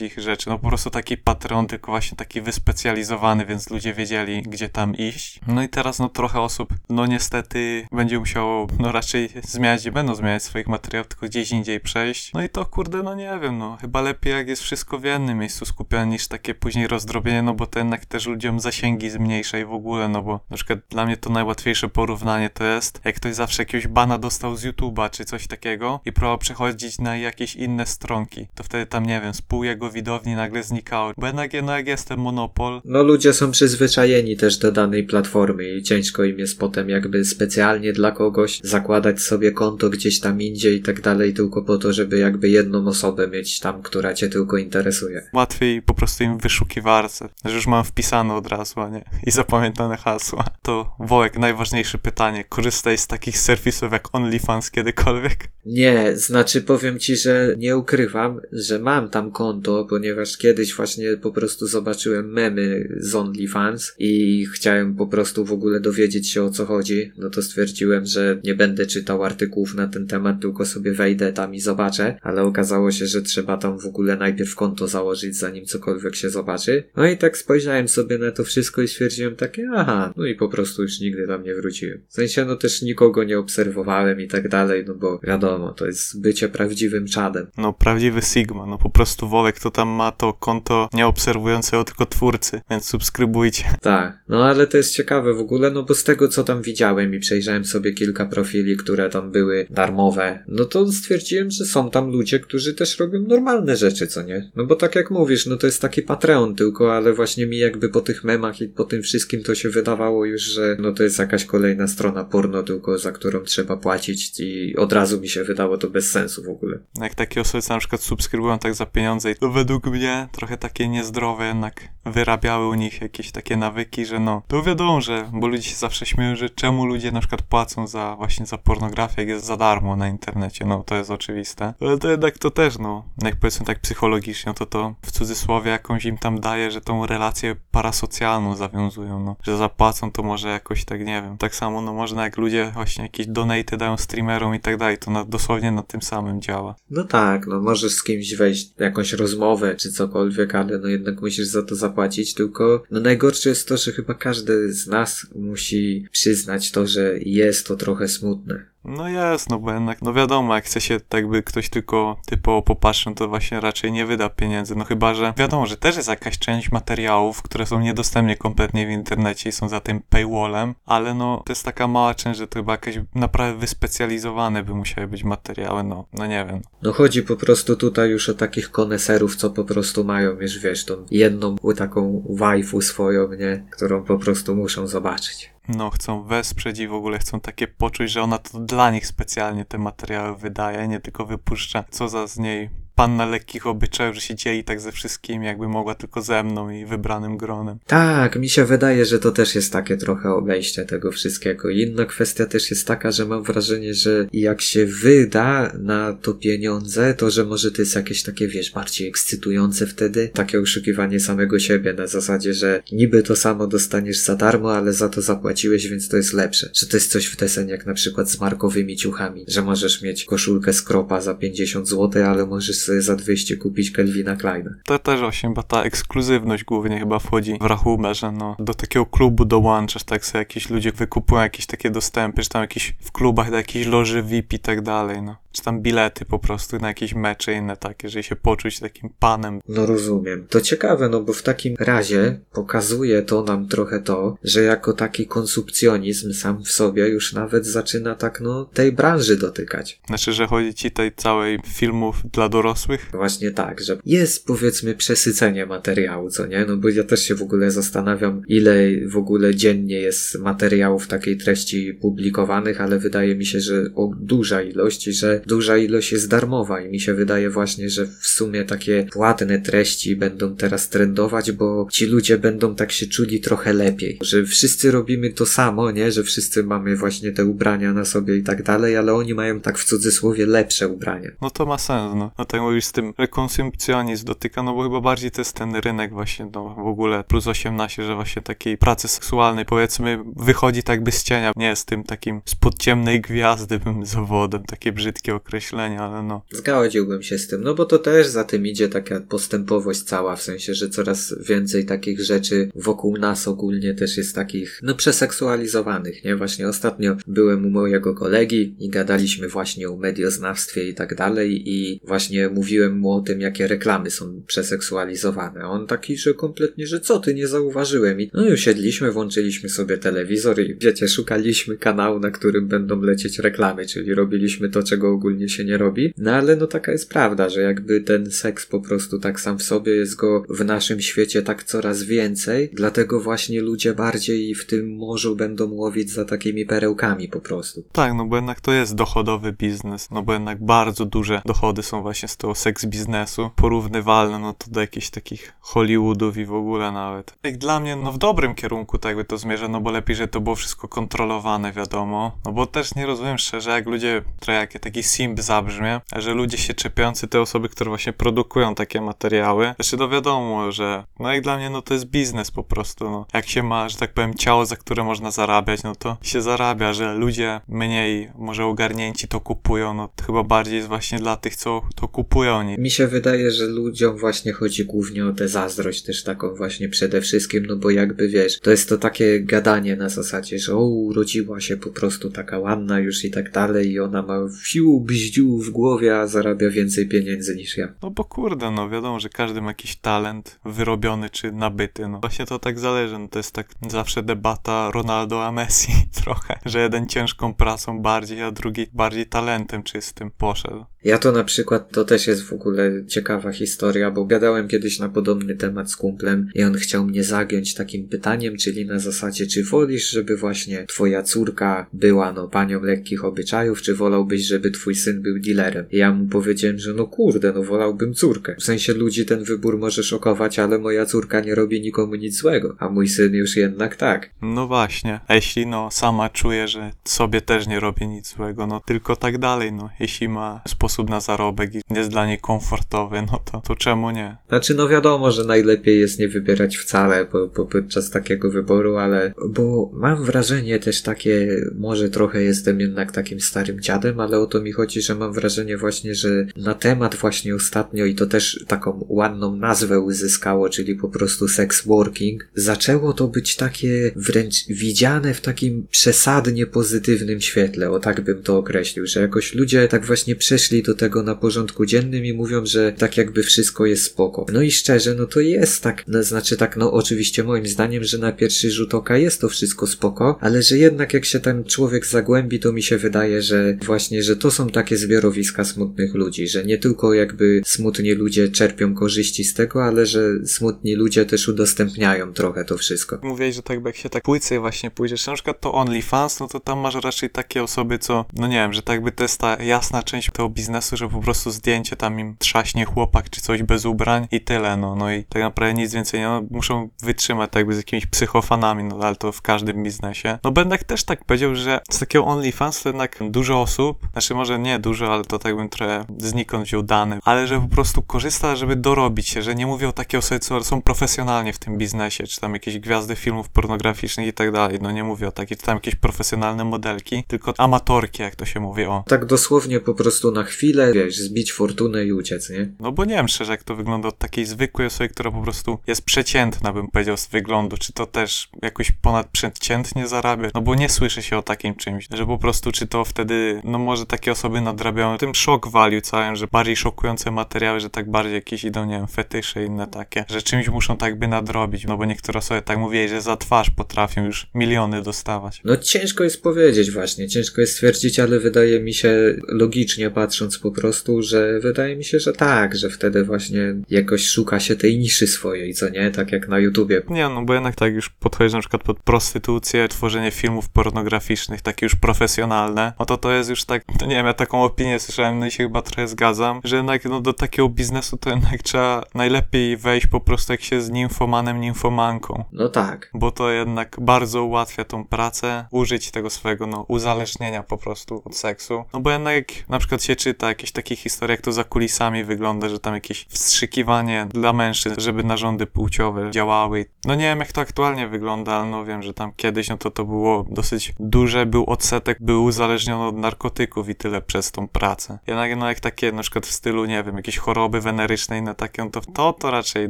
ich 0.01 0.19
rzeczy. 0.19 0.49
No 0.49 0.59
po 0.59 0.67
prostu 0.67 0.89
taki 0.89 1.17
patron, 1.17 1.67
tylko 1.67 1.91
właśnie 1.91 2.17
taki 2.17 2.41
wyspecjalizowany, 2.41 3.45
więc 3.45 3.69
ludzie 3.69 3.93
wiedzieli, 3.93 4.41
gdzie 4.41 4.69
tam 4.69 4.95
iść. 4.95 5.39
No 5.47 5.63
i 5.63 5.69
teraz 5.69 5.99
no 5.99 6.09
trochę 6.09 6.41
osób, 6.41 6.69
no 6.89 7.05
niestety 7.05 7.87
będzie 7.91 8.19
musiało, 8.19 8.67
no 8.79 8.91
raczej 8.91 9.29
zmieniać, 9.43 9.85
nie 9.85 9.91
będą 9.91 10.15
zmieniać 10.15 10.43
swoich 10.43 10.67
materiałów, 10.67 11.07
tylko 11.07 11.25
gdzieś 11.25 11.51
indziej 11.51 11.79
przejść. 11.79 12.33
No 12.33 12.43
i 12.43 12.49
to 12.49 12.65
kurde, 12.65 13.03
no 13.03 13.15
nie 13.15 13.39
wiem, 13.41 13.57
no 13.57 13.77
chyba 13.81 14.01
lepiej 14.01 14.33
jak 14.33 14.47
jest 14.47 14.61
wszystko 14.61 14.99
w 14.99 15.03
jednym 15.03 15.37
miejscu 15.37 15.65
skupione 15.65 16.07
niż 16.07 16.27
takie 16.27 16.55
później 16.55 16.87
rozdrobienie, 16.87 17.41
no 17.41 17.53
bo 17.53 17.67
to 17.67 17.79
jednak 17.79 18.05
też 18.05 18.27
ludziom 18.27 18.59
zasięgi 18.59 19.09
zmniejsza 19.09 19.57
i 19.57 19.65
w 19.65 19.73
ogóle, 19.73 20.09
no 20.09 20.21
bo 20.21 20.39
na 20.49 20.55
przykład 20.55 20.79
dla 20.89 21.05
mnie 21.05 21.17
to 21.17 21.29
najłatwiejsze 21.29 21.89
porównanie 21.89 22.49
to 22.49 22.63
jest, 22.63 23.01
jak 23.05 23.15
ktoś 23.15 23.35
zawsze 23.35 23.61
jakiegoś 23.61 23.87
bana 23.87 24.17
dostał 24.17 24.55
z 24.55 24.65
YouTube'a 24.65 25.09
czy 25.09 25.25
coś 25.25 25.47
takiego 25.47 25.99
i 26.05 26.11
próbował 26.13 26.37
przechodzić 26.37 26.99
na 26.99 27.17
jakieś 27.17 27.55
inne 27.55 27.85
stronki, 27.85 28.47
to 28.55 28.63
wtedy 28.63 28.85
tam, 28.85 29.05
nie 29.05 29.21
wiem, 29.21 29.33
z 29.33 29.41
pół 29.41 29.63
jego 29.65 29.91
widowni 29.91 30.35
nagle 30.35 30.63
znikało, 30.63 31.13
bo 31.17 31.27
jednak, 31.27 31.51
no 31.63 31.77
jak 31.77 31.87
jestem 31.87 32.19
monopol, 32.19 32.81
No 32.85 33.03
ludzie 33.03 33.33
są 33.33 33.51
przyzwyczajeni 33.51 34.37
też 34.37 34.57
do 34.57 34.71
danej 34.71 35.03
platformy 35.03 35.75
i 35.75 35.83
ciężko 35.83 36.23
im 36.23 36.39
jest 36.39 36.59
potem 36.59 36.89
jakby 36.89 37.25
specjalnie 37.25 37.93
dla 37.93 38.11
kogoś 38.11 38.59
zakładać 38.63 39.21
sobie 39.21 39.51
konto 39.51 39.89
gdzieś 39.89 40.19
tam 40.19 40.41
indziej 40.41 40.77
i 40.77 40.81
tak 40.81 41.01
dalej, 41.01 41.33
tylko 41.33 41.61
po 41.61 41.77
to, 41.77 41.93
żeby 41.93 42.17
jakby 42.17 42.49
jedną 42.49 42.87
osobę 42.87 43.27
mieć 43.27 43.59
tam, 43.59 43.81
która 43.81 44.13
cię 44.13 44.29
tylko 44.29 44.57
interesuje. 44.57 45.29
łatwiej 45.33 45.81
po 45.81 45.93
prostu 45.93 46.23
im 46.23 46.37
wyszukiwarce, 46.37 47.29
że 47.45 47.55
już 47.55 47.67
mam 47.67 47.83
wpisane 47.83 48.33
od 48.33 48.47
razu, 48.47 48.79
a 48.79 48.89
nie? 48.89 49.05
I 49.27 49.31
zapamiętane 49.31 49.97
hasła. 49.97 50.45
To 50.61 50.95
Wołek, 50.99 51.37
najważniejsze 51.37 51.97
pytanie. 51.97 52.43
Korzystaj 52.43 52.97
z 52.97 53.07
takich 53.07 53.37
serwisów 53.37 53.91
jak 53.91 54.15
OnlyFans 54.15 54.71
kiedykolwiek? 54.71 55.47
Nie, 55.65 56.17
znaczy 56.17 56.61
powiem 56.61 56.99
ci, 56.99 57.15
że 57.15 57.55
nie 57.57 57.77
ukrywam, 57.77 58.39
że 58.51 58.79
mam 58.79 59.09
tam 59.09 59.31
konto, 59.31 59.54
ponieważ 59.89 60.37
kiedyś 60.37 60.75
właśnie 60.75 61.17
po 61.17 61.31
prostu 61.31 61.67
zobaczyłem 61.67 62.33
memy 62.33 62.95
z 62.97 63.15
OnlyFans 63.15 63.93
i 63.99 64.45
chciałem 64.53 64.95
po 64.95 65.07
prostu 65.07 65.45
w 65.45 65.51
ogóle 65.51 65.79
dowiedzieć 65.79 66.29
się 66.29 66.43
o 66.43 66.49
co 66.49 66.65
chodzi. 66.65 67.11
No 67.17 67.29
to 67.29 67.41
stwierdziłem, 67.41 68.05
że 68.05 68.39
nie 68.43 68.55
będę 68.55 68.85
czytał 68.85 69.23
artykułów 69.23 69.75
na 69.75 69.87
ten 69.87 70.07
temat, 70.07 70.41
tylko 70.41 70.65
sobie 70.65 70.91
wejdę 70.91 71.33
tam 71.33 71.55
i 71.55 71.59
zobaczę, 71.59 72.19
ale 72.21 72.43
okazało 72.43 72.91
się, 72.91 73.07
że 73.07 73.21
trzeba 73.21 73.57
tam 73.57 73.79
w 73.79 73.85
ogóle 73.85 74.17
najpierw 74.17 74.55
konto 74.55 74.87
założyć, 74.87 75.35
zanim 75.35 75.65
cokolwiek 75.65 76.15
się 76.15 76.29
zobaczy. 76.29 76.83
No 76.95 77.07
i 77.07 77.17
tak 77.17 77.37
spojrzałem 77.37 77.87
sobie 77.87 78.17
na 78.17 78.31
to 78.31 78.43
wszystko 78.43 78.81
i 78.81 78.87
stwierdziłem 78.87 79.35
takie, 79.35 79.69
aha, 79.75 80.13
no 80.17 80.25
i 80.25 80.35
po 80.35 80.49
prostu 80.49 80.81
już 80.81 80.99
nigdy 80.99 81.27
tam 81.27 81.43
nie 81.43 81.55
wróciłem. 81.55 82.01
W 82.07 82.13
sensie, 82.13 82.45
no 82.45 82.55
też 82.55 82.81
nikogo 82.81 83.23
nie 83.23 83.39
obserwowałem 83.39 84.21
i 84.21 84.27
tak 84.27 84.49
dalej, 84.49 84.83
no 84.87 84.95
bo 84.95 85.19
wiadomo, 85.23 85.73
to 85.73 85.85
jest 85.85 86.21
bycie 86.21 86.49
prawdziwym 86.49 87.07
czadem. 87.07 87.47
No, 87.57 87.73
prawdziwy 87.73 88.21
Sigma. 88.21 88.65
No, 88.65 88.77
po 88.77 88.89
prostu 88.89 89.29
Wołek 89.45 89.59
to 89.59 89.71
tam 89.71 89.89
ma 89.89 90.11
to 90.11 90.33
konto 90.33 90.89
nie 90.93 91.07
obserwującego, 91.07 91.83
tylko 91.83 92.05
twórcy, 92.05 92.61
więc 92.69 92.85
subskrybujcie. 92.85 93.63
Tak, 93.81 94.19
no 94.27 94.45
ale 94.45 94.67
to 94.67 94.77
jest 94.77 94.93
ciekawe 94.93 95.33
w 95.33 95.39
ogóle, 95.39 95.71
no 95.71 95.83
bo 95.83 95.95
z 95.95 96.03
tego 96.03 96.27
co 96.27 96.43
tam 96.43 96.61
widziałem 96.61 97.15
i 97.15 97.19
przejrzałem 97.19 97.65
sobie 97.65 97.93
kilka 97.93 98.25
profili, 98.25 98.77
które 98.77 99.09
tam 99.09 99.31
były 99.31 99.67
darmowe, 99.69 100.43
no 100.47 100.65
to 100.65 100.91
stwierdziłem, 100.91 101.51
że 101.51 101.65
są 101.65 101.89
tam 101.89 102.11
ludzie, 102.11 102.39
którzy 102.39 102.73
też 102.73 102.99
robią 102.99 103.21
normalne 103.21 103.77
rzeczy, 103.77 104.07
co 104.07 104.23
nie? 104.23 104.51
No 104.55 104.65
bo 104.65 104.75
tak 104.75 104.95
jak 104.95 105.11
mówisz, 105.11 105.45
no 105.45 105.57
to 105.57 105.67
jest 105.67 105.81
taki 105.81 106.01
Patreon 106.01 106.55
tylko, 106.55 106.95
ale 106.95 107.13
właśnie 107.13 107.47
mi 107.47 107.57
jakby 107.57 107.89
po 107.89 108.01
tych 108.01 108.23
memach 108.23 108.61
i 108.61 108.67
po 108.67 108.83
tym 108.83 109.01
wszystkim 109.01 109.43
to 109.43 109.55
się 109.55 109.69
wydawało 109.69 110.25
już, 110.25 110.41
że 110.41 110.77
no 110.79 110.91
to 110.91 111.03
jest 111.03 111.19
jakaś 111.19 111.45
kolejna 111.45 111.87
strona 111.87 112.23
porno, 112.23 112.63
tylko 112.63 112.97
za 112.97 113.11
którą 113.11 113.43
trzeba 113.43 113.77
płacić 113.77 114.39
i 114.39 114.75
od 114.77 114.93
razu 114.93 115.21
mi 115.21 115.29
się 115.29 115.43
wydało 115.43 115.77
to 115.77 115.89
bez 115.89 116.11
sensu 116.11 116.43
w 116.43 116.49
ogóle. 116.49 116.79
Jak 117.01 117.15
takie 117.15 117.41
osoby 117.41 117.63
na 117.69 117.79
przykład 117.79 118.01
subskrybują 118.01 118.59
tak 118.59 118.75
za 118.75 118.85
pieniądze 118.85 119.29
według 119.41 119.87
mnie 119.87 120.27
trochę 120.31 120.57
takie 120.57 120.87
niezdrowe 120.87 121.47
jednak 121.47 121.89
wyrabiały 122.05 122.67
u 122.67 122.73
nich 122.73 123.01
jakieś 123.01 123.31
takie 123.31 123.57
nawyki, 123.57 124.05
że 124.05 124.19
no, 124.19 124.41
to 124.47 124.63
wiadomo, 124.63 125.01
że, 125.01 125.29
bo 125.33 125.47
ludzie 125.47 125.63
się 125.63 125.75
zawsze 125.75 126.05
śmieją, 126.05 126.35
że 126.35 126.49
czemu 126.49 126.85
ludzie 126.85 127.11
na 127.11 127.19
przykład 127.19 127.41
płacą 127.41 127.87
za 127.87 128.15
właśnie 128.15 128.45
za 128.45 128.57
pornografię, 128.57 129.21
jak 129.21 129.29
jest 129.29 129.45
za 129.45 129.57
darmo 129.57 129.95
na 129.95 130.07
internecie, 130.07 130.65
no 130.65 130.83
to 130.83 130.95
jest 130.95 131.11
oczywiste. 131.11 131.73
Ale 131.81 131.97
to 131.97 132.09
jednak 132.09 132.37
to 132.37 132.51
też, 132.51 132.77
no, 132.77 133.05
jak 133.23 133.35
powiedzmy 133.35 133.65
tak 133.65 133.79
psychologicznie, 133.79 134.53
to 134.53 134.65
to 134.65 134.95
w 135.01 135.11
cudzysłowie 135.11 135.71
jakąś 135.71 136.05
im 136.05 136.17
tam 136.17 136.39
daje, 136.39 136.71
że 136.71 136.81
tą 136.81 137.05
relację 137.05 137.55
parasocjalną 137.71 138.55
zawiązują, 138.55 139.19
no, 139.19 139.35
że 139.43 139.57
zapłacą 139.57 140.11
to 140.11 140.23
może 140.23 140.49
jakoś 140.49 140.85
tak, 140.85 140.99
nie 140.99 141.21
wiem, 141.21 141.37
tak 141.37 141.55
samo, 141.55 141.81
no 141.81 141.93
można 141.93 142.23
jak 142.23 142.37
ludzie 142.37 142.71
właśnie 142.73 143.03
jakieś 143.03 143.27
donaty 143.27 143.77
dają 143.77 143.97
streamerom 143.97 144.55
i 144.55 144.59
tak 144.59 144.77
dalej, 144.77 144.97
to 144.97 145.11
na, 145.11 145.25
dosłownie 145.25 145.71
na 145.71 145.83
tym 145.83 146.01
samym 146.01 146.41
działa. 146.41 146.75
No 146.89 147.03
tak, 147.03 147.47
no 147.47 147.61
możesz 147.61 147.91
z 147.91 148.03
kimś 148.03 148.35
wejść 148.35 148.73
jakąś 148.79 149.13
rozmowę 149.15 149.75
czy 149.75 149.91
cokolwiek, 149.91 150.55
ale 150.55 150.79
no 150.79 150.87
jednak 150.87 151.21
musisz 151.21 151.47
za 151.47 151.63
to 151.63 151.75
zapłacić, 151.75 152.33
tylko 152.33 152.83
no 152.91 152.99
najgorsze 152.99 153.49
jest 153.49 153.67
to, 153.67 153.77
że 153.77 153.91
chyba 153.91 154.13
każdy 154.13 154.73
z 154.73 154.87
nas 154.87 155.27
musi 155.35 156.07
przyznać 156.11 156.71
to, 156.71 156.87
że 156.87 157.19
jest 157.19 157.67
to 157.67 157.75
trochę 157.75 158.07
smutne. 158.07 158.74
No 158.87 159.09
jest, 159.09 159.49
no 159.49 159.59
bo 159.59 159.73
jednak, 159.73 160.01
no 160.01 160.13
wiadomo, 160.13 160.55
jak 160.55 160.65
chce 160.65 160.81
się 160.81 160.99
tak 160.99 161.29
by 161.29 161.43
ktoś 161.43 161.69
tylko 161.69 162.17
typowo 162.25 162.61
popatrzył, 162.61 163.13
to 163.13 163.27
właśnie 163.27 163.59
raczej 163.59 163.91
nie 163.91 164.05
wyda 164.05 164.29
pieniędzy, 164.29 164.75
no 164.75 164.83
chyba, 164.83 165.13
że 165.13 165.33
wiadomo, 165.37 165.65
że 165.65 165.77
też 165.77 165.95
jest 165.95 166.07
jakaś 166.07 166.39
część 166.39 166.71
materiałów, 166.71 167.41
które 167.41 167.65
są 167.65 167.79
niedostępne 167.79 168.35
kompletnie 168.35 168.87
w 168.87 168.89
internecie 168.89 169.49
i 169.49 169.51
są 169.51 169.69
za 169.69 169.79
tym 169.79 170.01
paywallem, 170.09 170.75
ale 170.85 171.13
no 171.13 171.43
to 171.45 171.51
jest 171.51 171.63
taka 171.63 171.87
mała 171.87 172.15
część, 172.15 172.39
że 172.39 172.47
to 172.47 172.59
chyba 172.59 172.73
jakieś 172.73 172.99
naprawdę 173.15 173.59
wyspecjalizowane 173.59 174.63
by 174.63 174.73
musiały 174.73 175.07
być 175.07 175.23
materiały, 175.23 175.83
no, 175.83 176.05
no 176.13 176.25
nie 176.25 176.45
wiem. 176.45 176.61
No 176.81 176.93
chodzi 176.93 177.23
po 177.23 177.35
prostu 177.35 177.75
tutaj 177.75 178.09
już 178.09 178.29
o 178.29 178.33
takich 178.33 178.71
koneserów, 178.71 179.35
co 179.35 179.49
po 179.49 179.63
prostu 179.63 180.03
mają 180.03 180.41
już, 180.41 180.59
wiesz, 180.59 180.85
tą 180.85 181.05
jedną 181.11 181.55
taką 181.77 182.23
waifu 182.29 182.81
swoją, 182.81 183.33
nie? 183.33 183.65
Którą 183.71 184.03
po 184.03 184.17
prostu 184.17 184.55
muszą 184.55 184.87
zobaczyć. 184.87 185.54
No, 185.67 185.89
chcą 185.89 186.23
wesprzeć 186.23 186.79
i 186.79 186.87
w 186.87 186.93
ogóle 186.93 187.19
chcą 187.19 187.39
takie 187.39 187.67
poczuć, 187.67 188.11
że 188.11 188.21
ona 188.23 188.37
to 188.37 188.59
dla 188.59 188.91
nich 188.91 189.07
specjalnie 189.07 189.65
te 189.65 189.77
materiały 189.77 190.37
wydaje, 190.37 190.87
nie 190.87 190.99
tylko 190.99 191.25
wypuszcza, 191.25 191.83
co 191.89 192.09
za 192.09 192.27
z 192.27 192.37
niej 192.37 192.69
panna 192.95 193.25
lekkich 193.25 193.67
obyczajów, 193.67 194.15
że 194.15 194.21
się 194.21 194.35
dzieli 194.35 194.63
tak 194.63 194.81
ze 194.81 194.91
wszystkimi, 194.91 195.45
jakby 195.45 195.67
mogła 195.67 195.95
tylko 195.95 196.21
ze 196.21 196.43
mną 196.43 196.69
i 196.69 196.85
wybranym 196.85 197.37
gronem. 197.37 197.77
Tak, 197.87 198.35
mi 198.35 198.49
się 198.49 198.65
wydaje, 198.65 199.05
że 199.05 199.19
to 199.19 199.31
też 199.31 199.55
jest 199.55 199.73
takie 199.73 199.97
trochę 199.97 200.29
obejście 200.33 200.85
tego 200.85 201.11
wszystkiego. 201.11 201.69
Inna 201.69 202.05
kwestia 202.05 202.45
też 202.45 202.69
jest 202.71 202.87
taka, 202.87 203.11
że 203.11 203.25
mam 203.25 203.43
wrażenie, 203.43 203.93
że 203.93 204.27
jak 204.33 204.61
się 204.61 204.85
wyda 204.85 205.73
na 205.79 206.13
to 206.13 206.33
pieniądze, 206.33 207.13
to 207.13 207.31
że 207.31 207.45
może 207.45 207.71
to 207.71 207.81
jest 207.81 207.95
jakieś 207.95 208.23
takie, 208.23 208.47
wiesz, 208.47 208.71
bardziej 208.71 209.07
ekscytujące 209.07 209.87
wtedy, 209.87 210.29
takie 210.33 210.59
oszukiwanie 210.59 211.19
samego 211.19 211.59
siebie 211.59 211.93
na 211.93 212.07
zasadzie, 212.07 212.53
że 212.53 212.83
niby 212.91 213.23
to 213.23 213.35
samo 213.35 213.67
dostaniesz 213.67 214.17
za 214.17 214.35
darmo, 214.35 214.75
ale 214.75 214.93
za 214.93 215.09
to 215.09 215.21
zapłaciłeś, 215.21 215.87
więc 215.87 216.09
to 216.09 216.17
jest 216.17 216.33
lepsze. 216.33 216.69
Że 216.73 216.87
to 216.87 216.97
jest 216.97 217.11
coś 217.11 217.25
w 217.25 217.37
deseń 217.37 217.69
jak 217.69 217.85
na 217.85 217.93
przykład 217.93 218.31
z 218.31 218.39
markowymi 218.39 218.97
ciuchami, 218.97 219.45
że 219.47 219.61
możesz 219.61 220.01
mieć 220.01 220.25
koszulkę 220.25 220.73
z 220.73 220.81
kropa 220.81 221.21
za 221.21 221.33
50 221.33 221.89
zł, 221.89 222.23
ale 222.23 222.45
możesz 222.45 222.84
za 222.85 223.15
200 223.15 223.57
kupić 223.57 223.91
Kelvina 223.91 224.35
Kleina. 224.35 224.71
To 224.85 224.99
też 224.99 225.19
właśnie, 225.19 225.49
bo 225.49 225.63
ta 225.63 225.83
ekskluzywność 225.83 226.63
głównie 226.63 226.99
chyba 226.99 227.19
wchodzi 227.19 227.57
w 227.61 227.65
rachubę, 227.65 228.13
że 228.15 228.31
no 228.31 228.55
do 228.59 228.73
takiego 228.73 229.05
klubu 229.05 229.45
dołączasz, 229.45 230.03
tak 230.03 230.25
sobie 230.25 230.39
jakieś 230.39 230.69
ludzie 230.69 230.91
wykupują 230.91 231.41
jakieś 231.41 231.65
takie 231.65 231.89
dostępy, 231.89 232.43
czy 232.43 232.49
tam 232.49 232.61
jakieś 232.61 232.95
w 233.01 233.11
klubach 233.11 233.49
do 233.51 233.57
jakiejś 233.57 233.87
loży 233.87 234.23
VIP 234.23 234.53
i 234.53 234.59
tak 234.59 234.81
dalej, 234.81 235.21
no. 235.21 235.44
Czy 235.55 235.63
tam 235.63 235.81
bilety 235.81 236.25
po 236.25 236.39
prostu 236.39 236.77
na 236.79 236.87
jakieś 236.87 237.13
mecze 237.13 237.53
inne 237.53 237.77
takie, 237.77 238.09
żeby 238.09 238.23
się 238.23 238.35
poczuć 238.35 238.79
takim 238.79 239.09
panem. 239.19 239.59
No 239.69 239.85
rozumiem. 239.85 240.47
To 240.49 240.61
ciekawe, 240.61 241.09
no 241.09 241.21
bo 241.21 241.33
w 241.33 241.41
takim 241.41 241.75
razie 241.79 242.39
pokazuje 242.53 243.21
to 243.21 243.43
nam 243.43 243.67
trochę 243.67 244.01
to, 244.01 244.37
że 244.43 244.61
jako 244.61 244.93
taki 244.93 245.27
konsumpcjonizm 245.27 246.33
sam 246.33 246.63
w 246.63 246.71
sobie 246.71 247.07
już 247.07 247.33
nawet 247.33 247.65
zaczyna 247.65 248.15
tak, 248.15 248.41
no, 248.41 248.65
tej 248.65 248.91
branży 248.91 249.37
dotykać. 249.37 250.01
Znaczy, 250.07 250.33
że 250.33 250.47
chodzi 250.47 250.73
ci 250.73 250.91
tej 250.91 251.11
całej 251.11 251.59
filmów 251.67 252.15
dla 252.31 252.49
dorosłych? 252.49 253.09
Właśnie 253.11 253.51
tak, 253.51 253.81
że 253.81 253.97
jest 254.05 254.45
powiedzmy 254.45 254.95
przesycenie 254.95 255.65
materiału, 255.65 256.29
co 256.29 256.45
nie? 256.45 256.65
No 256.65 256.77
bo 256.77 256.89
ja 256.89 257.03
też 257.03 257.21
się 257.21 257.35
w 257.35 257.41
ogóle 257.41 257.71
zastanawiam, 257.71 258.41
ile 258.47 258.75
w 259.07 259.17
ogóle 259.17 259.55
dziennie 259.55 259.99
jest 259.99 260.39
materiałów 260.39 261.07
takiej 261.07 261.37
treści 261.37 261.93
publikowanych, 261.93 262.81
ale 262.81 262.99
wydaje 262.99 263.35
mi 263.35 263.45
się, 263.45 263.59
że 263.59 263.83
o 263.95 264.11
duża 264.19 264.61
ilość 264.61 265.05
że 265.13 265.41
duża 265.47 265.77
ilość 265.77 266.11
jest 266.11 266.29
darmowa 266.29 266.81
i 266.81 266.89
mi 266.89 266.99
się 266.99 267.13
wydaje 267.13 267.49
właśnie, 267.49 267.89
że 267.89 268.07
w 268.07 268.27
sumie 268.27 268.63
takie 268.63 269.07
płatne 269.11 269.61
treści 269.61 270.15
będą 270.15 270.55
teraz 270.55 270.89
trendować, 270.89 271.51
bo 271.51 271.87
ci 271.91 272.05
ludzie 272.05 272.37
będą 272.37 272.75
tak 272.75 272.91
się 272.91 273.07
czuli 273.07 273.39
trochę 273.39 273.73
lepiej, 273.73 274.17
że 274.21 274.43
wszyscy 274.43 274.91
robimy 274.91 275.29
to 275.29 275.45
samo, 275.45 275.91
nie? 275.91 276.11
Że 276.11 276.23
wszyscy 276.23 276.63
mamy 276.63 276.95
właśnie 276.95 277.31
te 277.31 277.45
ubrania 277.45 277.93
na 277.93 278.05
sobie 278.05 278.37
i 278.37 278.43
tak 278.43 278.63
dalej, 278.63 278.97
ale 278.97 279.13
oni 279.13 279.33
mają 279.33 279.59
tak 279.59 279.77
w 279.77 279.85
cudzysłowie 279.85 280.45
lepsze 280.45 280.87
ubrania. 280.87 281.29
No 281.41 281.49
to 281.49 281.65
ma 281.65 281.77
sens, 281.77 282.13
no. 282.15 282.31
No 282.37 282.45
tak 282.45 282.61
mówisz 282.61 282.85
z 282.85 282.91
tym, 282.91 283.13
że 283.19 283.27
konsumpcjonizm 283.27 284.25
dotyka, 284.25 284.63
no 284.63 284.73
bo 284.73 284.83
chyba 284.83 285.01
bardziej 285.01 285.31
to 285.31 285.41
jest 285.41 285.53
ten 285.53 285.75
rynek 285.75 286.13
właśnie, 286.13 286.49
no 286.53 286.75
w 286.75 286.87
ogóle 286.87 287.23
plus 287.23 287.47
18, 287.47 288.03
że 288.03 288.15
właśnie 288.15 288.41
takiej 288.41 288.77
pracy 288.77 289.07
seksualnej 289.07 289.65
powiedzmy 289.65 290.19
wychodzi 290.35 290.83
tak 290.83 291.03
by 291.03 291.11
z 291.11 291.23
cienia, 291.23 291.51
nie 291.55 291.67
jest 291.67 291.87
tym 291.87 292.03
takim 292.03 292.41
spod 292.45 292.77
ciemnej 292.79 293.21
gwiazdy 293.21 293.79
bym 293.79 294.05
zawodem, 294.05 294.63
takie 294.63 294.91
brzydkie 294.91 295.34
określenie, 295.35 295.99
ale 295.99 296.23
no. 296.23 296.45
Zgodziłbym 296.51 297.23
się 297.23 297.37
z 297.37 297.47
tym, 297.47 297.63
no 297.63 297.75
bo 297.75 297.85
to 297.85 297.99
też 297.99 298.27
za 298.27 298.43
tym 298.43 298.65
idzie 298.65 298.89
taka 298.89 299.19
postępowość 299.19 300.03
cała, 300.03 300.35
w 300.35 300.41
sensie, 300.41 300.73
że 300.73 300.89
coraz 300.89 301.35
więcej 301.47 301.85
takich 301.85 302.21
rzeczy 302.21 302.71
wokół 302.75 303.17
nas 303.17 303.47
ogólnie 303.47 303.93
też 303.93 304.17
jest 304.17 304.35
takich, 304.35 304.79
no 304.83 304.95
przeseksualizowanych, 304.95 306.23
nie? 306.23 306.35
Właśnie 306.35 306.67
ostatnio 306.67 307.17
byłem 307.27 307.65
u 307.65 307.69
mojego 307.69 308.13
kolegi 308.13 308.75
i 308.79 308.89
gadaliśmy 308.89 309.47
właśnie 309.47 309.89
o 309.89 309.97
medioznawstwie 309.97 310.89
i 310.89 310.93
tak 310.93 311.15
dalej 311.15 311.69
i 311.69 312.01
właśnie 312.03 312.49
mówiłem 312.49 312.97
mu 312.97 313.11
o 313.11 313.21
tym, 313.21 313.41
jakie 313.41 313.67
reklamy 313.67 314.11
są 314.11 314.43
przeseksualizowane. 314.47 315.61
A 315.61 315.69
on 315.69 315.87
taki, 315.87 316.17
że 316.17 316.33
kompletnie, 316.33 316.87
że 316.87 316.99
co 316.99 317.19
ty, 317.19 317.33
nie 317.33 317.47
zauważyłem. 317.47 318.21
I 318.21 318.29
no 318.33 318.47
i 318.47 318.53
usiedliśmy, 318.53 319.11
włączyliśmy 319.11 319.69
sobie 319.69 319.97
telewizor 319.97 320.59
i 320.59 320.75
wiecie, 320.75 321.07
szukaliśmy 321.07 321.77
kanału, 321.77 322.19
na 322.19 322.31
którym 322.31 322.67
będą 322.67 323.01
lecieć 323.01 323.39
reklamy, 323.39 323.85
czyli 323.85 324.13
robiliśmy 324.13 324.69
to, 324.69 324.83
czego 324.83 325.11
ogólnie 325.25 325.49
się 325.49 325.65
nie 325.65 325.77
robi. 325.77 326.13
No 326.17 326.31
ale 326.31 326.55
no 326.55 326.67
taka 326.67 326.91
jest 326.91 327.09
prawda, 327.09 327.49
że 327.49 327.61
jakby 327.61 328.01
ten 328.01 328.31
seks 328.31 328.65
po 328.65 328.79
prostu 328.79 329.19
tak 329.19 329.39
sam 329.39 329.57
w 329.57 329.63
sobie 329.63 329.95
jest 329.95 330.15
go 330.15 330.43
w 330.49 330.65
naszym 330.65 331.01
świecie 331.01 331.41
tak 331.41 331.63
coraz 331.63 332.03
więcej, 332.03 332.69
dlatego 332.73 333.19
właśnie 333.19 333.61
ludzie 333.61 333.93
bardziej 333.93 334.55
w 334.55 334.65
tym 334.65 334.95
morzu 334.95 335.35
będą 335.35 335.71
łowić 335.71 336.11
za 336.11 336.25
takimi 336.25 336.65
perełkami 336.65 337.27
po 337.27 337.41
prostu. 337.41 337.83
Tak, 337.91 338.13
no 338.13 338.25
bo 338.25 338.35
jednak 338.35 338.61
to 338.61 338.71
jest 338.71 338.95
dochodowy 338.95 339.53
biznes, 339.53 340.11
no 340.11 340.23
bo 340.23 340.33
jednak 340.33 340.65
bardzo 340.65 341.05
duże 341.05 341.41
dochody 341.45 341.83
są 341.83 342.01
właśnie 342.01 342.27
z 342.27 342.37
tego 342.37 342.55
seks 342.55 342.85
biznesu, 342.85 343.49
porównywalne 343.55 344.39
no 344.39 344.53
to 344.53 344.71
do 344.71 344.81
jakichś 344.81 345.09
takich 345.09 345.53
Hollywoodów 345.59 346.37
i 346.37 346.45
w 346.45 346.53
ogóle 346.53 346.91
nawet. 346.91 347.33
Jak 347.43 347.57
dla 347.57 347.79
mnie, 347.79 347.95
no 347.95 348.11
w 348.11 348.17
dobrym 348.17 348.55
kierunku 348.55 348.97
tak 348.97 349.15
by 349.15 349.25
to 349.25 349.37
zmierza, 349.37 349.67
no 349.67 349.81
bo 349.81 349.91
lepiej, 349.91 350.15
że 350.15 350.27
to 350.27 350.41
było 350.41 350.55
wszystko 350.55 350.87
kontrolowane, 350.87 351.71
wiadomo, 351.71 352.37
no 352.45 352.51
bo 352.51 352.65
też 352.65 352.95
nie 352.95 353.05
rozumiem 353.05 353.37
szczerze, 353.37 353.71
jak 353.71 353.85
ludzie, 353.85 354.21
trochę 354.39 354.59
jak 354.59 354.79
taki 354.79 355.03
simp 355.15 355.41
zabrzmie, 355.41 356.01
że 356.15 356.33
ludzie 356.33 356.57
się 356.57 356.73
czepiający 356.73 357.27
te 357.27 357.41
osoby, 357.41 357.69
które 357.69 357.89
właśnie 357.89 358.13
produkują 358.13 358.75
takie 358.75 359.01
materiały, 359.01 359.73
znaczy 359.75 359.97
to 359.97 360.09
wiadomo, 360.09 360.71
że 360.71 361.03
no 361.19 361.33
jak 361.33 361.43
dla 361.43 361.57
mnie, 361.57 361.69
no 361.69 361.81
to 361.81 361.93
jest 361.93 362.05
biznes 362.05 362.51
po 362.51 362.63
prostu, 362.63 363.09
no. 363.09 363.25
Jak 363.33 363.49
się 363.49 363.63
ma, 363.63 363.89
że 363.89 363.97
tak 363.97 364.13
powiem, 364.13 364.33
ciało, 364.33 364.65
za 364.65 364.75
które 364.75 365.03
można 365.03 365.31
zarabiać, 365.31 365.83
no 365.83 365.95
to 365.95 366.17
się 366.21 366.41
zarabia, 366.41 366.93
że 366.93 367.13
ludzie 367.15 367.61
mniej 367.67 368.29
może 368.37 368.65
ogarnięci 368.65 369.27
to 369.27 369.39
kupują, 369.39 369.93
no 369.93 370.09
to 370.15 370.23
chyba 370.23 370.43
bardziej 370.43 370.75
jest 370.75 370.87
właśnie 370.87 371.19
dla 371.19 371.37
tych, 371.37 371.55
co 371.55 371.81
to 371.95 372.07
kupują. 372.07 372.63
Nie? 372.63 372.77
Mi 372.77 372.91
się 372.91 373.07
wydaje, 373.07 373.51
że 373.51 373.67
ludziom 373.67 374.17
właśnie 374.17 374.53
chodzi 374.53 374.85
głównie 374.85 375.25
o 375.25 375.33
tę 375.33 375.47
zazdrość 375.47 376.03
też 376.03 376.23
taką 376.23 376.55
właśnie 376.55 376.89
przede 376.89 377.21
wszystkim, 377.21 377.65
no 377.65 377.75
bo 377.75 377.89
jakby 377.89 378.27
wiesz, 378.27 378.59
to 378.59 378.71
jest 378.71 378.89
to 378.89 378.97
takie 378.97 379.41
gadanie 379.41 379.95
na 379.95 380.09
zasadzie, 380.09 380.59
że 380.59 380.75
o, 380.75 380.85
urodziła 380.85 381.59
się 381.59 381.77
po 381.77 381.89
prostu 381.89 382.29
taka 382.29 382.59
ładna 382.59 382.99
już 382.99 383.25
i 383.25 383.31
tak 383.31 383.51
dalej 383.51 383.91
i 383.91 383.99
ona 383.99 384.21
ma 384.21 384.35
fiu, 384.63 384.94
bździu 384.99 385.57
w 385.57 385.69
głowie, 385.69 386.17
a 386.19 386.27
zarabia 386.27 386.69
więcej 386.69 387.07
pieniędzy 387.07 387.55
niż 387.55 387.77
ja. 387.77 387.93
No 388.01 388.11
bo 388.11 388.23
kurde, 388.23 388.71
no 388.71 388.89
wiadomo, 388.89 389.19
że 389.19 389.29
każdy 389.29 389.61
ma 389.61 389.67
jakiś 389.67 389.95
talent 389.95 390.59
wyrobiony 390.65 391.29
czy 391.29 391.51
nabyty, 391.51 392.07
no. 392.07 392.19
Właśnie 392.19 392.45
to 392.45 392.59
tak 392.59 392.79
zależy, 392.79 393.19
no 393.19 393.27
to 393.27 393.39
jest 393.39 393.51
tak 393.51 393.69
zawsze 393.89 394.23
debata 394.23 394.91
Ronaldo 394.91 395.45
a 395.45 395.51
Messi 395.51 395.91
trochę, 396.23 396.59
że 396.65 396.81
jeden 396.81 397.07
ciężką 397.07 397.53
pracą 397.53 398.01
bardziej, 398.01 398.41
a 398.41 398.51
drugi 398.51 398.87
bardziej 398.93 399.25
talentem 399.25 399.83
czystym 399.83 400.31
poszedł. 400.37 400.85
Ja 401.05 401.17
to 401.17 401.31
na 401.31 401.43
przykład, 401.43 401.91
to 401.91 402.05
też 402.05 402.27
jest 402.27 402.43
w 402.43 402.53
ogóle 402.53 403.05
ciekawa 403.07 403.51
historia, 403.51 404.11
bo 404.11 404.25
gadałem 404.25 404.67
kiedyś 404.67 404.99
na 404.99 405.09
podobny 405.09 405.55
temat 405.55 405.91
z 405.91 405.95
kumplem 405.95 406.49
i 406.55 406.63
on 406.63 406.73
chciał 406.73 407.05
mnie 407.05 407.23
zagiąć 407.23 407.73
takim 407.73 408.07
pytaniem, 408.07 408.57
czyli 408.57 408.85
na 408.85 408.99
zasadzie, 408.99 409.47
czy 409.47 409.63
wolisz, 409.63 410.09
żeby 410.09 410.37
właśnie 410.37 410.85
twoja 410.87 411.23
córka 411.23 411.87
była, 411.93 412.33
no, 412.33 412.47
panią 412.47 412.81
lekkich 412.81 413.25
obyczajów, 413.25 413.81
czy 413.81 413.95
wolałbyś, 413.95 414.41
żeby 414.41 414.71
twój 414.71 414.95
syn 414.95 415.21
był 415.21 415.39
dealerem? 415.39 415.85
I 415.91 415.97
ja 415.97 416.13
mu 416.13 416.27
powiedziałem, 416.27 416.79
że 416.79 416.93
no 416.93 417.07
kurde, 417.07 417.53
no 417.53 417.63
wolałbym 417.63 418.13
córkę. 418.13 418.55
W 418.59 418.63
sensie 418.63 418.93
ludzi 418.93 419.25
ten 419.25 419.43
wybór 419.43 419.77
może 419.77 420.03
szokować, 420.03 420.59
ale 420.59 420.79
moja 420.79 421.05
córka 421.05 421.41
nie 421.41 421.55
robi 421.55 421.81
nikomu 421.81 422.15
nic 422.15 422.37
złego, 422.37 422.75
a 422.79 422.89
mój 422.89 423.07
syn 423.07 423.33
już 423.33 423.55
jednak 423.55 423.95
tak. 423.95 424.29
No 424.41 424.67
właśnie, 424.67 425.19
a 425.27 425.35
jeśli 425.35 425.67
no 425.67 425.91
sama 425.91 426.29
czuje, 426.29 426.67
że 426.67 426.91
sobie 427.03 427.41
też 427.41 427.67
nie 427.67 427.79
robi 427.79 428.07
nic 428.07 428.35
złego, 428.35 428.67
no 428.67 428.81
tylko 428.85 429.15
tak 429.15 429.37
dalej, 429.37 429.73
no 429.73 429.89
jeśli 429.99 430.29
ma 430.29 430.61
sposób 430.67 430.94
sposób 430.95 431.09
na 431.09 431.19
zarobek 431.19 431.75
i 431.75 431.81
jest 431.95 432.09
dla 432.09 432.27
niej 432.27 432.39
komfortowy, 432.39 433.21
no 433.31 433.41
to, 433.51 433.61
to 433.61 433.75
czemu 433.75 434.11
nie? 434.11 434.37
Znaczy, 434.49 434.75
no 434.75 434.87
wiadomo, 434.87 435.31
że 435.31 435.43
najlepiej 435.43 435.99
jest 435.99 436.19
nie 436.19 436.27
wybierać 436.27 436.77
wcale 436.77 437.25
po, 437.25 437.47
po, 437.47 437.65
podczas 437.65 438.09
takiego 438.09 438.51
wyboru, 438.51 438.97
ale 438.97 439.33
bo 439.49 439.91
mam 439.93 440.23
wrażenie 440.23 440.79
też 440.79 441.01
takie, 441.01 441.47
może 441.79 442.09
trochę 442.09 442.43
jestem 442.43 442.79
jednak 442.79 443.11
takim 443.11 443.39
starym 443.39 443.81
dziadem, 443.81 444.19
ale 444.19 444.39
o 444.39 444.45
to 444.45 444.61
mi 444.61 444.71
chodzi, 444.71 445.01
że 445.01 445.15
mam 445.15 445.33
wrażenie 445.33 445.77
właśnie, 445.77 446.15
że 446.15 446.45
na 446.57 446.73
temat 446.73 447.15
właśnie 447.15 447.55
ostatnio 447.55 448.05
i 448.05 448.15
to 448.15 448.25
też 448.25 448.65
taką 448.67 449.05
ładną 449.09 449.55
nazwę 449.55 449.99
uzyskało, 449.99 450.69
czyli 450.69 450.95
po 450.95 451.09
prostu 451.09 451.47
sex 451.47 451.85
working, 451.85 452.47
zaczęło 452.55 453.13
to 453.13 453.27
być 453.27 453.55
takie 453.55 454.11
wręcz 454.15 454.67
widziane 454.67 455.33
w 455.33 455.41
takim 455.41 455.87
przesadnie 455.91 456.65
pozytywnym 456.65 457.41
świetle, 457.41 457.91
o 457.91 457.99
tak 457.99 458.21
bym 458.21 458.43
to 458.43 458.57
określił, 458.57 459.07
że 459.07 459.21
jakoś 459.21 459.53
ludzie 459.53 459.87
tak 459.87 460.05
właśnie 460.05 460.35
przeszli 460.35 460.83
do 460.85 460.93
tego 460.93 461.23
na 461.23 461.35
porządku 461.35 461.85
dziennym 461.85 462.25
i 462.25 462.33
mówią, 462.33 462.65
że 462.65 462.91
tak 462.91 463.17
jakby 463.17 463.43
wszystko 463.43 463.85
jest 463.85 464.03
spoko. 464.03 464.45
No 464.53 464.61
i 464.61 464.71
szczerze, 464.71 465.15
no 465.15 465.25
to 465.25 465.39
jest 465.39 465.83
tak, 465.83 466.03
no, 466.07 466.23
znaczy 466.23 466.57
tak, 466.57 466.77
no 466.77 466.91
oczywiście 466.93 467.43
moim 467.43 467.67
zdaniem, 467.67 468.03
że 468.03 468.17
na 468.17 468.31
pierwszy 468.31 468.71
rzut 468.71 468.93
oka 468.93 469.17
jest 469.17 469.41
to 469.41 469.49
wszystko 469.49 469.87
spoko, 469.87 470.37
ale 470.41 470.61
że 470.61 470.77
jednak 470.77 471.13
jak 471.13 471.25
się 471.25 471.39
ten 471.39 471.63
człowiek 471.63 472.05
zagłębi, 472.05 472.59
to 472.59 472.73
mi 472.73 472.83
się 472.83 472.97
wydaje, 472.97 473.41
że 473.41 473.77
właśnie, 473.85 474.23
że 474.23 474.35
to 474.35 474.51
są 474.51 474.69
takie 474.69 474.97
zbiorowiska 474.97 475.65
smutnych 475.65 476.13
ludzi, 476.13 476.47
że 476.47 476.65
nie 476.65 476.77
tylko 476.77 477.13
jakby 477.13 477.61
smutni 477.65 478.11
ludzie 478.11 478.49
czerpią 478.49 478.95
korzyści 478.95 479.43
z 479.43 479.53
tego, 479.53 479.83
ale 479.83 480.05
że 480.05 480.45
smutni 480.45 480.95
ludzie 480.95 481.25
też 481.25 481.47
udostępniają 481.47 482.33
trochę 482.33 482.65
to 482.65 482.77
wszystko. 482.77 483.19
Mówiłeś, 483.23 483.55
że 483.55 483.61
tak 483.61 483.85
jak 483.85 483.95
się 483.95 484.09
tak 484.09 484.23
płycej 484.23 484.59
właśnie 484.59 484.91
pójdziesz, 484.91 485.27
na 485.27 485.33
przykład 485.33 485.61
to 485.61 485.73
OnlyFans, 485.73 486.39
no 486.39 486.47
to 486.47 486.59
tam 486.59 486.79
masz 486.79 486.95
raczej 486.95 487.29
takie 487.29 487.63
osoby, 487.63 487.99
co, 487.99 488.25
no 488.33 488.47
nie 488.47 488.55
wiem, 488.55 488.73
że 488.73 488.81
tak 488.81 489.03
by 489.03 489.11
to 489.11 489.23
jest 489.23 489.39
ta 489.39 489.63
jasna 489.63 490.03
część 490.03 490.31
tego 490.31 490.49
biznesu, 490.49 490.64
że 490.93 491.09
po 491.09 491.21
prostu 491.21 491.51
zdjęcie 491.51 491.95
tam 491.95 492.19
im 492.19 492.35
trzaśnie 492.39 492.85
chłopak 492.85 493.29
czy 493.29 493.41
coś 493.41 493.63
bez 493.63 493.85
ubrań 493.85 494.27
i 494.31 494.41
tyle, 494.41 494.77
no, 494.77 494.95
no 494.95 495.11
i 495.11 495.23
tak 495.23 495.41
naprawdę 495.41 495.73
nic 495.73 495.93
więcej, 495.93 496.19
nie, 496.19 496.27
no, 496.27 496.43
muszą 496.51 496.89
wytrzymać 497.03 497.51
tak 497.51 497.59
jakby 497.59 497.73
z 497.73 497.77
jakimiś 497.77 498.05
psychofanami, 498.05 498.83
no 498.83 498.99
ale 499.01 499.15
to 499.15 499.31
w 499.31 499.41
każdym 499.41 499.83
biznesie. 499.83 500.39
No 500.43 500.51
Bendek 500.51 500.83
też 500.83 501.03
tak 501.03 501.25
powiedział, 501.25 501.55
że 501.55 501.79
z 501.89 501.99
takiego 501.99 502.25
OnlyFans 502.25 502.83
to 502.83 502.89
jednak 502.89 503.17
dużo 503.29 503.61
osób, 503.61 504.07
znaczy 504.11 504.35
może 504.35 504.59
nie 504.59 504.79
dużo, 504.79 505.13
ale 505.13 505.23
to 505.23 505.39
tak 505.39 505.55
bym 505.55 505.69
trochę 505.69 506.05
znikąd 506.17 506.65
wziął 506.65 506.83
dane, 506.83 507.19
ale 507.23 507.47
że 507.47 507.61
po 507.61 507.67
prostu 507.67 508.01
korzysta, 508.01 508.55
żeby 508.55 508.75
dorobić 508.75 509.27
się, 509.27 509.41
że 509.41 509.55
nie 509.55 509.67
mówią 509.67 509.91
takie 509.91 510.17
osoby, 510.17 510.39
co 510.39 510.63
są 510.63 510.81
profesjonalnie 510.81 511.53
w 511.53 511.59
tym 511.59 511.77
biznesie, 511.77 512.27
czy 512.27 512.41
tam 512.41 512.53
jakieś 512.53 512.79
gwiazdy 512.79 513.15
filmów 513.15 513.49
pornograficznych 513.49 514.27
i 514.27 514.33
tak 514.33 514.51
dalej, 514.51 514.77
no 514.81 514.91
nie 514.91 515.03
mówię 515.03 515.27
o 515.27 515.31
takich, 515.31 515.57
czy 515.57 515.65
tam 515.65 515.75
jakieś 515.75 515.95
profesjonalne 515.95 516.63
modelki, 516.63 517.23
tylko 517.27 517.53
amatorki, 517.57 518.21
jak 518.21 518.35
to 518.35 518.45
się 518.45 518.59
mówi, 518.59 518.85
o. 518.85 519.03
Tak 519.07 519.25
dosłownie 519.25 519.79
po 519.79 519.93
prostu 519.93 520.31
na 520.31 520.43
chwilę, 520.43 520.54
wiesz, 520.93 521.17
zbić 521.17 521.53
fortunę 521.53 522.05
i 522.05 522.13
uciec, 522.13 522.49
nie? 522.49 522.69
No 522.79 522.91
bo 522.91 523.05
nie 523.05 523.15
wiem 523.15 523.27
szczerze, 523.27 523.51
jak 523.51 523.63
to 523.63 523.75
wygląda 523.75 524.07
od 524.07 524.17
takiej 524.17 524.45
zwykłej 524.45 524.87
osoby, 524.87 525.09
która 525.09 525.31
po 525.31 525.41
prostu 525.41 525.79
jest 525.87 526.01
przeciętna, 526.01 526.73
bym 526.73 526.87
powiedział, 526.87 527.17
z 527.17 527.27
wyglądu, 527.27 527.77
czy 527.77 527.93
to 527.93 528.05
też 528.05 528.49
jakoś 528.61 528.91
ponadprzeciętnie 528.91 530.07
zarabia, 530.07 530.49
no 530.53 530.61
bo 530.61 530.75
nie 530.75 530.89
słyszy 530.89 531.21
się 531.21 531.37
o 531.37 531.41
takim 531.41 531.75
czymś, 531.75 532.07
że 532.13 532.25
po 532.25 532.37
prostu 532.37 532.71
czy 532.71 532.87
to 532.87 533.05
wtedy, 533.05 533.61
no 533.63 533.79
może 533.79 534.05
takie 534.05 534.31
osoby 534.31 534.61
nadrabiają 534.61 535.17
tym 535.17 535.35
szok 535.35 535.67
value 535.67 536.01
całym, 536.01 536.35
że 536.35 536.47
bardziej 536.47 536.75
szokujące 536.75 537.31
materiały, 537.31 537.79
że 537.79 537.89
tak 537.89 538.11
bardziej 538.11 538.33
jakieś 538.33 538.63
idą, 538.63 538.85
nie 538.85 538.97
wiem, 538.97 539.07
fetysze 539.07 539.63
i 539.63 539.65
inne 539.65 539.87
takie, 539.87 540.25
że 540.29 540.41
czymś 540.41 540.67
muszą 540.67 540.97
tak 540.97 541.19
by 541.19 541.27
nadrobić, 541.27 541.85
no 541.85 541.97
bo 541.97 542.05
niektóre 542.05 542.37
osoby 542.37 542.61
tak 542.61 542.77
mówili, 542.77 543.09
że 543.09 543.21
za 543.21 543.37
twarz 543.37 543.69
potrafią 543.69 544.25
już 544.25 544.47
miliony 544.55 545.01
dostawać. 545.01 545.61
No 545.63 545.77
ciężko 545.77 546.23
jest 546.23 546.43
powiedzieć 546.43 546.91
właśnie, 546.91 547.27
ciężko 547.27 547.61
jest 547.61 547.73
stwierdzić, 547.73 548.19
ale 548.19 548.39
wydaje 548.39 548.79
mi 548.79 548.93
się, 548.93 549.35
logicznie 549.47 550.09
patrząc 550.09 550.44
po 550.63 550.71
prostu, 550.71 551.21
że 551.21 551.59
wydaje 551.59 551.95
mi 551.95 552.03
się, 552.03 552.19
że 552.19 552.33
tak, 552.33 552.75
że 552.75 552.89
wtedy 552.89 553.23
właśnie 553.23 553.75
jakoś 553.89 554.27
szuka 554.27 554.59
się 554.59 554.75
tej 554.75 554.97
niszy 554.99 555.27
swojej, 555.27 555.73
co 555.73 555.89
nie? 555.89 556.11
Tak 556.11 556.31
jak 556.31 556.47
na 556.47 556.59
YouTubie. 556.59 557.01
Nie, 557.09 557.29
no 557.29 557.45
bo 557.45 557.53
jednak 557.53 557.75
tak 557.75 557.93
już 557.93 558.09
podchodzisz 558.09 558.53
na 558.53 558.59
przykład 558.59 558.83
pod 558.83 558.99
prostytucję, 558.99 559.87
tworzenie 559.87 560.31
filmów 560.31 560.69
pornograficznych, 560.69 561.61
takie 561.61 561.85
już 561.85 561.95
profesjonalne, 561.95 562.93
no 562.99 563.05
to 563.05 563.17
to 563.17 563.31
jest 563.31 563.49
już 563.49 563.65
tak, 563.65 563.83
to 563.99 564.05
nie 564.05 564.15
wiem, 564.15 564.25
ja 564.25 564.33
taką 564.33 564.63
opinię 564.63 564.99
słyszałem, 564.99 565.39
no 565.39 565.45
i 565.45 565.51
się 565.51 565.63
chyba 565.63 565.81
trochę 565.81 566.07
zgadzam, 566.07 566.61
że 566.63 566.75
jednak 566.75 567.05
no, 567.05 567.21
do 567.21 567.33
takiego 567.33 567.69
biznesu 567.69 568.17
to 568.17 568.29
jednak 568.29 568.63
trzeba 568.63 569.03
najlepiej 569.15 569.77
wejść 569.77 570.07
po 570.07 570.19
prostu 570.19 570.53
jak 570.53 570.61
się 570.61 570.81
z 570.81 570.89
nimfomanem, 570.89 571.61
nimfomanką. 571.61 572.43
No 572.51 572.69
tak. 572.69 573.09
Bo 573.13 573.31
to 573.31 573.51
jednak 573.51 573.97
bardzo 574.01 574.43
ułatwia 574.43 574.83
tą 574.83 575.05
pracę, 575.05 575.65
użyć 575.71 576.11
tego 576.11 576.29
swojego, 576.29 576.67
no, 576.67 576.85
uzależnienia 576.87 577.63
po 577.63 577.77
prostu 577.77 578.21
od 578.25 578.37
seksu. 578.37 578.83
No 578.93 578.99
bo 578.99 579.11
jednak 579.11 579.35
jak 579.35 579.69
na 579.69 579.79
przykład 579.79 580.03
się 580.03 580.15
czyta 580.35 580.47
jakieś 580.47 580.71
takie 580.71 580.95
historie, 580.95 581.33
jak 581.33 581.41
to 581.41 581.51
za 581.51 581.63
kulisami 581.63 582.23
wygląda, 582.23 582.69
że 582.69 582.79
tam 582.79 582.93
jakieś 582.93 583.25
wstrzykiwanie 583.29 584.27
dla 584.29 584.53
mężczyzn, 584.53 585.01
żeby 585.01 585.23
narządy 585.23 585.67
płciowe 585.67 586.31
działały. 586.31 586.85
No 587.05 587.15
nie 587.15 587.23
wiem 587.23 587.39
jak 587.39 587.51
to 587.51 587.61
aktualnie 587.61 588.07
wygląda, 588.07 588.53
ale 588.53 588.69
no 588.69 588.85
wiem, 588.85 589.03
że 589.03 589.13
tam 589.13 589.31
kiedyś 589.35 589.69
no 589.69 589.77
to 589.77 589.91
to 589.91 590.05
było 590.05 590.45
dosyć 590.49 590.93
duże, 590.99 591.45
był 591.45 591.63
odsetek, 591.63 592.17
był 592.21 592.43
uzależniony 592.43 593.03
od 593.03 593.15
narkotyków 593.15 593.89
i 593.89 593.95
tyle 593.95 594.21
przez 594.21 594.51
tą 594.51 594.67
pracę. 594.67 595.19
Jednak 595.27 595.57
no 595.57 595.69
jak 595.69 595.79
takie 595.79 596.11
na 596.11 596.21
przykład 596.21 596.45
w 596.45 596.51
stylu, 596.51 596.85
nie 596.85 597.03
wiem, 597.03 597.15
jakieś 597.15 597.37
choroby 597.37 597.81
weneryczne 597.81 598.37
i 598.37 598.41
na 598.41 598.53
takie, 598.53 598.83
no 598.83 598.89
to 598.89 599.01
to, 599.01 599.33
to 599.33 599.51
raczej, 599.51 599.89